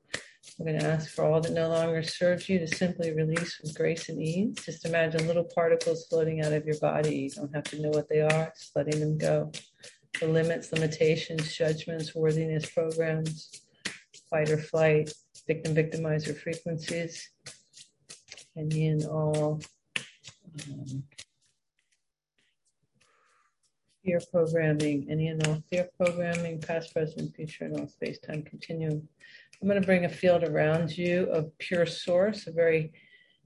[0.60, 3.78] I'm going to ask for all that no longer serves you to simply release with
[3.78, 4.56] grace and ease.
[4.66, 7.16] Just imagine little particles floating out of your body.
[7.16, 9.52] You don't have to know what they are, just letting them go.
[10.20, 13.52] The limits, limitations, judgments, worthiness programs,
[14.32, 15.14] fight or flight,
[15.46, 17.30] victim victimizer frequencies,
[18.56, 19.62] and in all
[20.72, 21.04] um,
[24.08, 29.06] fear programming, any and all fear programming, past, present, future, and all space time continuum.
[29.62, 32.94] I'm going to bring a field around you of pure source, a very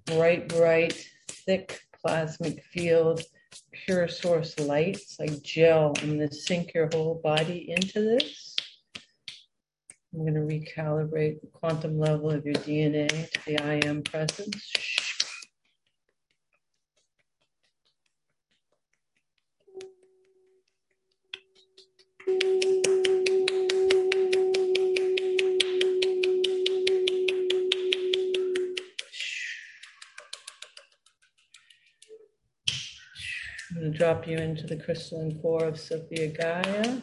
[0.06, 3.24] bright, bright, thick, plasmic field,
[3.72, 4.98] pure source light.
[4.98, 5.94] It's like gel.
[5.98, 8.56] I'm going to sink your whole body into this.
[10.14, 14.72] I'm going to recalibrate the quantum level of your DNA to the I am presence.
[34.02, 37.02] Drop you into the crystalline core of Sophia Gaia.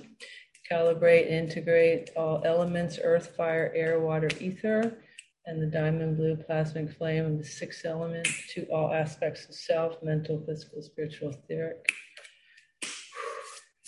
[0.69, 4.99] Calibrate, integrate all elements earth, fire, air, water, ether,
[5.47, 10.03] and the diamond blue plasmic flame of the sixth element to all aspects of self
[10.03, 11.89] mental, physical, spiritual, etheric.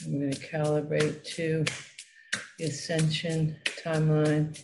[0.05, 1.65] I'm going to calibrate to
[2.61, 4.57] the ascension timeline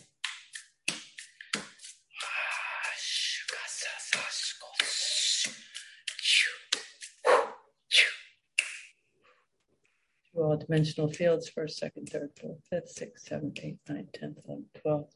[10.43, 15.15] all dimensional fields first, second, third, fourth, fifth, sixth, seventh, eighth, ninth, tenth, eleventh, twelfth.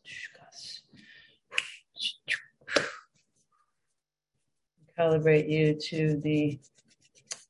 [4.98, 6.60] Calibrate you to the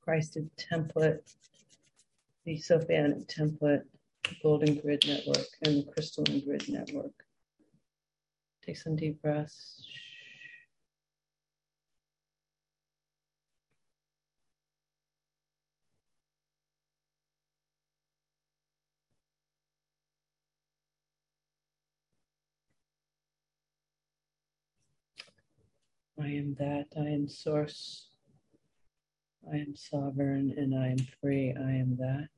[0.01, 1.19] Christed template,
[2.45, 3.83] the Sophianic template,
[4.23, 7.13] the Golden Grid Network, and the Crystalline Grid Network.
[8.65, 9.85] Take some deep breaths.
[26.21, 28.09] I am that, I am source,
[29.51, 31.55] I am sovereign, and I am free.
[31.57, 32.29] I am that.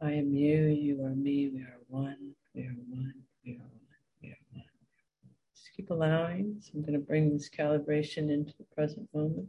[0.00, 3.14] I am you, you are me, we are one, we are one,
[3.44, 4.64] we are one, we are one.
[5.54, 6.56] Just keep allowing.
[6.60, 9.48] So I'm going to bring this calibration into the present moment.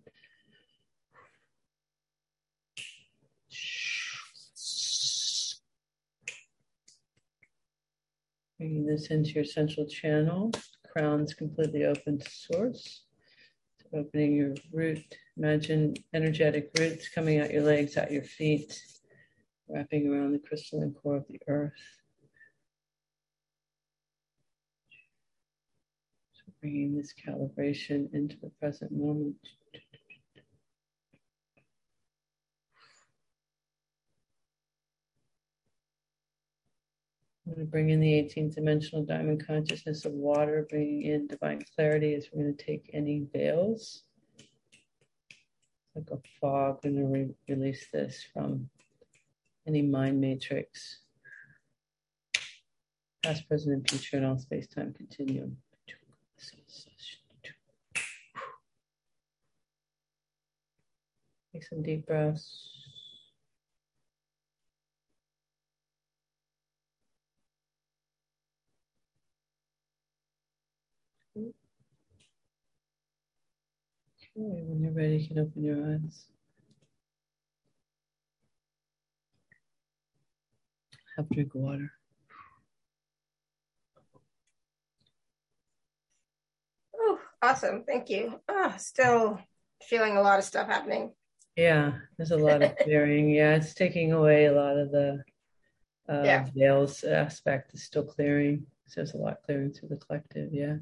[8.59, 10.51] Bringing this into your central channel
[10.95, 13.01] crown's completely open to source.
[13.81, 15.03] So opening your root,
[15.37, 18.81] imagine energetic roots coming out your legs, out your feet,
[19.67, 21.73] wrapping around the crystalline core of the earth.
[26.33, 29.35] So bringing this calibration into the present moment.
[37.55, 42.13] Going to bring in the 18th dimensional diamond consciousness of water, bringing in divine clarity
[42.13, 44.03] as we're going to take any veils.
[45.95, 48.69] Like a fog, to re- release this from
[49.65, 50.99] any mind matrix,
[53.23, 55.55] past, present, and future, and all space time continuum.
[61.53, 62.74] Take some deep breaths.
[74.35, 76.25] When you're ready, you can open your eyes.
[81.15, 81.91] Have a drink of water.
[86.97, 87.83] Oh, awesome.
[87.87, 88.41] Thank you.
[88.49, 89.39] Oh, still
[89.83, 91.13] feeling a lot of stuff happening.
[91.55, 93.29] Yeah, there's a lot of clearing.
[93.29, 95.23] yeah, it's taking away a lot of the
[96.09, 96.45] uh, yeah.
[96.53, 98.65] veils aspect is still clearing.
[98.87, 100.49] So there's a lot clearing through the collective.
[100.51, 100.75] Yeah.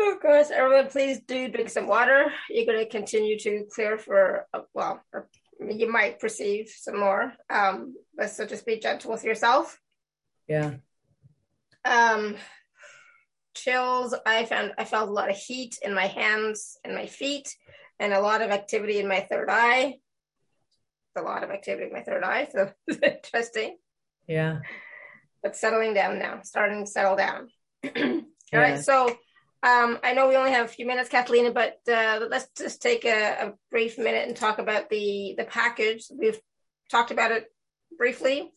[0.00, 2.32] Oh, course, everyone, please do drink some water.
[2.48, 5.02] You're going to continue to clear for, uh, well,
[5.60, 7.32] you might perceive some more.
[7.50, 9.80] Um, but so just be gentle with yourself.
[10.46, 10.74] Yeah.
[11.84, 12.36] Um,
[13.54, 14.14] chills.
[14.24, 17.54] I found I felt a lot of heat in my hands and my feet,
[17.98, 19.96] and a lot of activity in my third eye.
[21.16, 22.70] A lot of activity in my third eye, so
[23.02, 23.76] interesting.
[24.28, 24.60] Yeah.
[25.42, 27.48] But settling down now, starting to settle down.
[27.84, 28.22] All
[28.52, 28.58] yeah.
[28.58, 29.16] right, so
[29.62, 33.04] um, I know we only have a few minutes, Cathleena, but uh, let's just take
[33.04, 36.06] a, a, brief minute and talk about the the package.
[36.16, 36.38] We've
[36.90, 37.46] talked about it
[37.96, 38.52] briefly.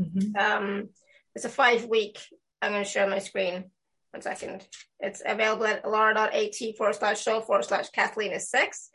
[0.00, 0.36] Mm-hmm.
[0.36, 0.88] Um,
[1.34, 2.18] it's a five week.
[2.62, 3.64] I'm going to share my screen.
[4.12, 4.66] One second.
[5.00, 8.88] It's available at alara.at forward slash show forward slash Cathleena is six.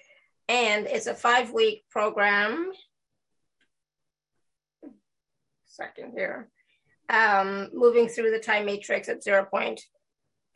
[0.49, 2.71] And it's a five week program.
[5.65, 6.49] Second here.
[7.09, 9.81] Um, moving through the time matrix at zero point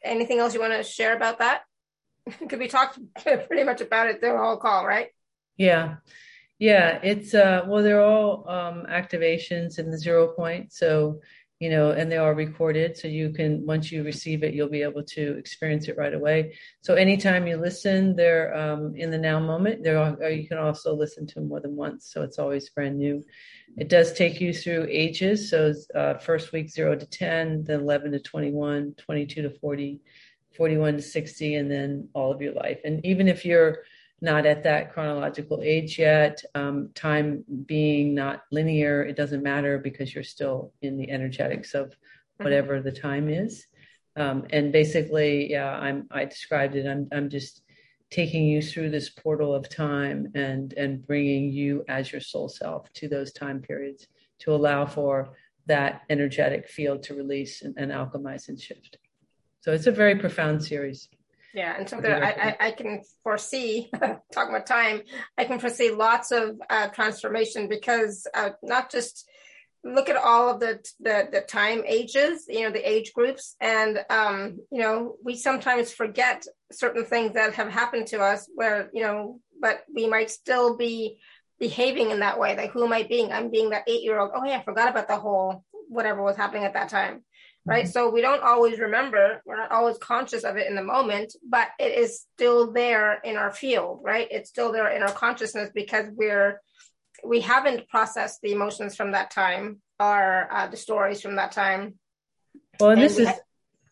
[0.03, 1.61] anything else you want to share about that?
[2.49, 5.09] Could we talked pretty much about it the whole call, right?
[5.57, 5.95] Yeah.
[6.59, 10.71] Yeah, it's uh well they're all um activations in the zero point.
[10.71, 11.21] So
[11.61, 12.97] you know, and they are recorded.
[12.97, 16.57] So you can, once you receive it, you'll be able to experience it right away.
[16.81, 19.83] So anytime you listen, they're um, in the now moment.
[19.83, 22.11] There are, you can also listen to them more than once.
[22.11, 23.23] So it's always brand new.
[23.77, 25.51] It does take you through ages.
[25.51, 30.01] So uh, first week, zero to 10, then 11 to 21, 22 to 40,
[30.57, 32.79] 41 to 60, and then all of your life.
[32.83, 33.83] And even if you're
[34.21, 36.43] not at that chronological age yet.
[36.53, 41.87] Um, time being not linear, it doesn't matter because you're still in the energetics of
[41.87, 42.43] mm-hmm.
[42.43, 43.65] whatever the time is.
[44.15, 46.07] Um, and basically, yeah, I'm.
[46.11, 46.85] I described it.
[46.85, 47.07] I'm.
[47.11, 47.63] I'm just
[48.09, 52.91] taking you through this portal of time and and bringing you as your soul self
[52.93, 54.07] to those time periods
[54.39, 55.37] to allow for
[55.67, 58.97] that energetic field to release and, and alchemize and shift.
[59.61, 61.07] So it's a very profound series.
[61.53, 63.89] Yeah, and so there, I, I, I, can foresee,
[64.31, 65.01] talking about time,
[65.37, 69.29] I can foresee lots of uh, transformation because uh, not just
[69.83, 73.99] look at all of the, the, the time ages, you know, the age groups, and
[74.09, 79.01] um, you know, we sometimes forget certain things that have happened to us where you
[79.01, 81.17] know, but we might still be
[81.59, 82.55] behaving in that way.
[82.55, 83.31] Like, who am I being?
[83.31, 84.31] I'm being that eight year old.
[84.33, 87.23] Oh yeah, I forgot about the whole whatever was happening at that time
[87.65, 87.85] right?
[87.85, 87.91] Mm-hmm.
[87.91, 91.69] So we don't always remember, we're not always conscious of it in the moment, but
[91.79, 94.27] it is still there in our field, right?
[94.31, 96.61] It's still there in our consciousness because we're
[97.23, 101.95] we haven't processed the emotions from that time or uh, the stories from that time.
[102.79, 103.39] Well, and, and this we is ha-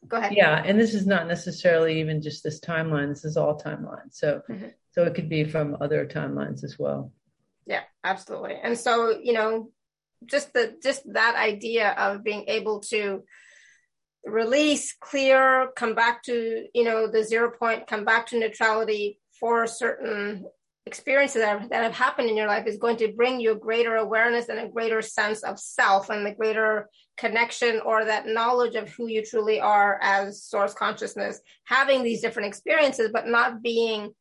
[0.07, 0.33] go ahead.
[0.35, 3.09] Yeah, and this is not necessarily even just this timeline.
[3.09, 4.13] This is all timelines.
[4.13, 4.69] So, mm-hmm.
[4.93, 7.11] so it could be from other timelines as well.
[7.67, 8.55] Yeah, absolutely.
[8.55, 9.69] And so, you know,
[10.25, 13.23] just the just that idea of being able to
[14.25, 19.67] release, clear, come back to, you know, the zero point, come back to neutrality for
[19.67, 20.45] certain
[20.85, 23.59] experiences that have, that have happened in your life is going to bring you a
[23.59, 28.75] greater awareness and a greater sense of self and the greater connection or that knowledge
[28.75, 31.39] of who you truly are as source consciousness.
[31.65, 34.11] Having these different experiences but not being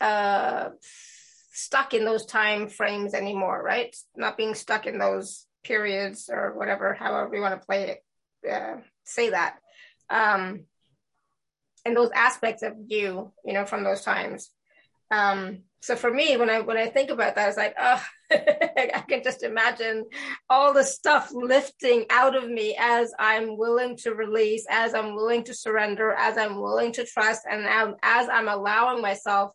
[0.00, 0.70] uh,
[1.52, 3.94] stuck in those time frames anymore right?
[4.16, 8.76] Not being stuck in those periods or whatever however you want to play it uh,
[9.08, 9.56] say that.
[10.10, 10.64] Um,
[11.84, 14.50] and those aspects of you, you know, from those times.
[15.10, 19.04] Um, so for me, when I when I think about that, it's like, oh, I
[19.08, 20.06] can just imagine
[20.50, 25.44] all the stuff lifting out of me as I'm willing to release, as I'm willing
[25.44, 29.52] to surrender, as I'm willing to trust, and as I'm allowing myself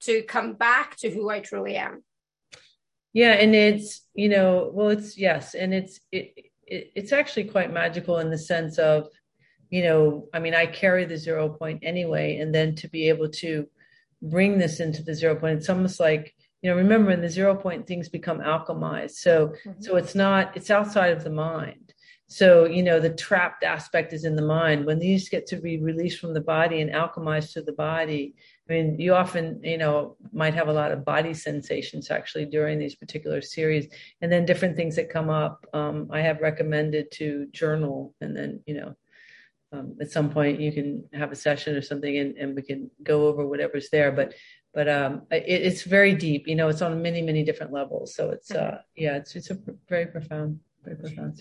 [0.00, 2.02] to come back to who I truly am.
[3.12, 7.72] Yeah, and it's you know, well, it's yes, and it's it it, it's actually quite
[7.72, 9.08] magical in the sense of,
[9.70, 13.28] you know, I mean, I carry the zero point anyway, and then to be able
[13.30, 13.66] to
[14.22, 17.54] bring this into the zero point, it's almost like, you know, remember in the zero
[17.54, 19.16] point things become alchemized.
[19.16, 19.80] So, mm-hmm.
[19.80, 21.92] so it's not, it's outside of the mind.
[22.28, 24.84] So, you know, the trapped aspect is in the mind.
[24.84, 28.34] When these get to be released from the body and alchemized to the body,
[28.68, 32.78] I mean, you often, you know, might have a lot of body sensations actually during
[32.78, 33.86] these particular series,
[34.20, 35.64] and then different things that come up.
[35.72, 38.96] Um, I have recommended to journal, and then, you know,
[39.72, 42.90] um, at some point you can have a session or something, and, and we can
[43.02, 44.10] go over whatever's there.
[44.10, 44.34] But,
[44.74, 46.48] but um, it, it's very deep.
[46.48, 48.14] You know, it's on many, many different levels.
[48.16, 50.58] So it's, uh, yeah, it's it's a very profound.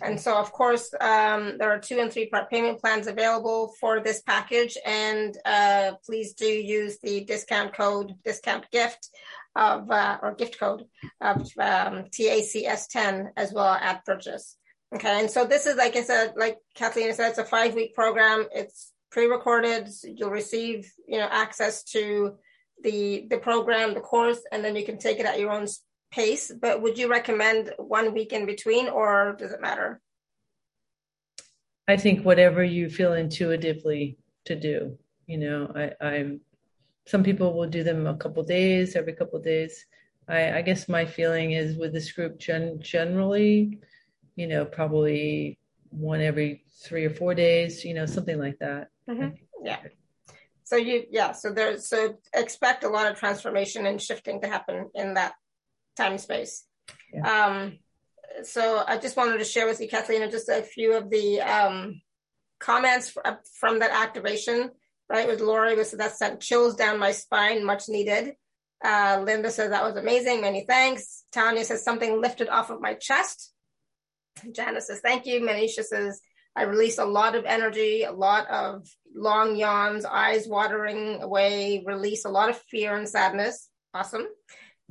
[0.02, 4.00] And so, of course, um, there are two and three part payment plans available for
[4.00, 4.78] this package.
[4.86, 9.10] And uh, please do use the discount code, discount gift
[9.56, 10.86] of, uh, or gift code
[11.22, 14.58] of um, TACS10 as well at purchase.
[14.94, 15.20] Okay.
[15.20, 18.46] And so this is, like I said, like Cathleena said, it's a five week program.
[18.54, 19.90] It's pre-recorded.
[20.04, 22.36] You'll receive, you know, access to
[22.84, 25.68] the, the program, the course, and then you can take it at your own
[26.16, 30.02] pace, but would you recommend one week in between or does it matter?
[31.88, 34.98] I think whatever you feel intuitively to do.
[35.28, 36.42] You know, I, I'm
[37.06, 39.86] some people will do them a couple days, every couple days.
[40.28, 43.80] I, I guess my feeling is with this group gen- generally,
[44.36, 45.60] you know, probably
[45.90, 48.90] one every three or four days, you know, something like that.
[49.08, 49.36] Mm-hmm.
[49.64, 49.80] Yeah.
[50.64, 51.32] So you, yeah.
[51.34, 55.36] So there's so expect a lot of transformation and shifting to happen in that
[55.96, 56.66] time space.
[57.14, 57.46] Yeah.
[57.46, 57.80] Um,
[58.44, 62.02] so I just wanted to share with you, Cathleena, just a few of the um,
[62.60, 64.72] comments uh, from that activation.
[65.08, 68.34] Right with Lori was that sent chills down my spine, much needed.
[68.84, 71.24] Uh, Linda says that was amazing, many thanks.
[71.32, 73.54] Tanya says something lifted off of my chest.
[74.52, 75.42] Janice says thank you.
[75.42, 76.20] Manisha says
[76.56, 82.26] I released a lot of energy, a lot of long yawns, eyes watering away, release
[82.26, 83.70] a lot of fear and sadness.
[83.94, 84.28] Awesome.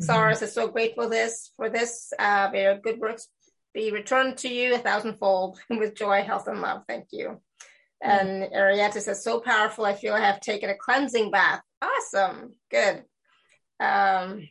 [0.01, 0.45] Mm-hmm.
[0.45, 2.13] Is so grateful this for this.
[2.19, 3.29] Uh, very good works
[3.75, 6.83] be returned to you a thousandfold with joy, health, and love.
[6.89, 7.41] Thank you.
[8.01, 9.85] And Arietta says, so powerful.
[9.85, 11.61] I feel I have taken a cleansing bath.
[11.83, 12.53] Awesome.
[12.71, 13.03] Good.
[13.81, 14.49] Um,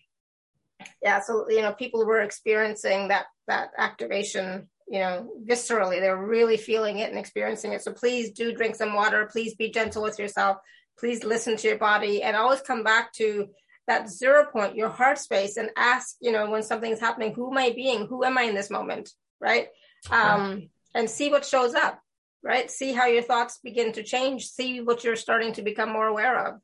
[1.02, 1.22] yeah.
[1.22, 6.00] So, you know, people were experiencing that, that activation, you know, viscerally.
[6.00, 7.82] They're really feeling it and experiencing it.
[7.82, 9.30] So please do drink some water.
[9.32, 10.58] Please be gentle with yourself.
[10.98, 13.50] Please listen to your body and always come back to
[13.88, 17.58] that zero point, your heart space, and ask, you know, when something's happening, who am
[17.58, 18.08] I being?
[18.08, 19.10] Who am I in this moment?
[19.40, 19.68] Right.
[20.10, 22.00] Um, and see what shows up
[22.44, 22.70] right?
[22.70, 24.48] See how your thoughts begin to change.
[24.48, 26.60] See what you're starting to become more aware of.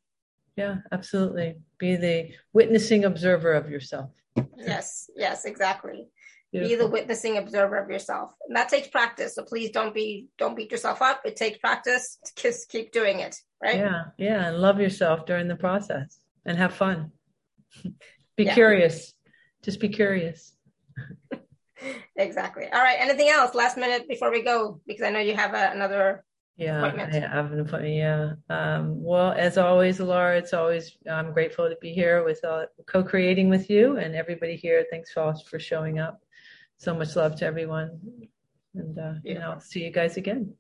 [0.56, 1.56] Yeah, absolutely.
[1.78, 4.12] Be the witnessing observer of yourself.
[4.58, 6.08] yes, yes, exactly.
[6.52, 6.78] Beautiful.
[6.78, 8.34] Be the witnessing observer of yourself.
[8.48, 9.36] And that takes practice.
[9.36, 11.22] So please don't be don't beat yourself up.
[11.24, 12.18] It takes practice.
[12.36, 13.38] Just keep doing it.
[13.62, 13.78] Right.
[13.78, 14.06] Yeah.
[14.18, 14.48] Yeah.
[14.48, 16.20] And love yourself during the process
[16.50, 17.12] and have fun.
[18.36, 18.54] be yeah.
[18.54, 19.14] curious.
[19.64, 20.54] Just be curious
[22.16, 22.66] exactly.
[22.72, 22.98] All right.
[23.00, 23.56] Anything else?
[23.56, 26.24] Last minute before we go, because I know you have a, another.
[26.58, 27.96] Yeah, I have an appointment.
[27.96, 28.34] Yeah.
[28.50, 33.48] Um, well, as always, Laura, it's always I'm grateful to be here with uh, co-creating
[33.48, 34.86] with you and everybody here.
[34.92, 36.22] Thanks for for showing up.
[36.78, 38.00] So much love to everyone,
[38.76, 40.54] and uh, you know, see you guys again.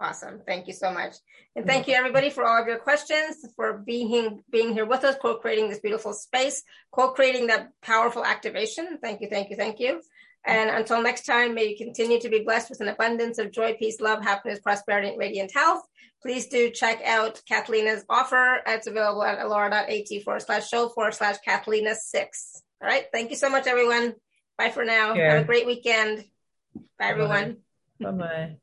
[0.00, 0.40] Awesome.
[0.46, 1.14] Thank you so much.
[1.56, 1.90] And thank mm-hmm.
[1.90, 5.80] you everybody for all of your questions, for being being here with us, co-creating this
[5.80, 8.98] beautiful space, co-creating that powerful activation.
[9.02, 10.00] Thank you, thank you, thank you.
[10.44, 13.76] And until next time, may you continue to be blessed with an abundance of joy,
[13.78, 15.82] peace, love, happiness, prosperity, and radiant health.
[16.20, 18.60] Please do check out Cathleena's offer.
[18.66, 22.62] It's available at alara.at forward slash show forward slash Cathleena six.
[22.80, 23.06] All right.
[23.12, 24.14] Thank you so much, everyone.
[24.58, 25.14] Bye for now.
[25.14, 25.34] Yeah.
[25.34, 26.24] Have a great weekend.
[26.98, 27.58] Bye, everyone.
[28.00, 28.56] Bye bye.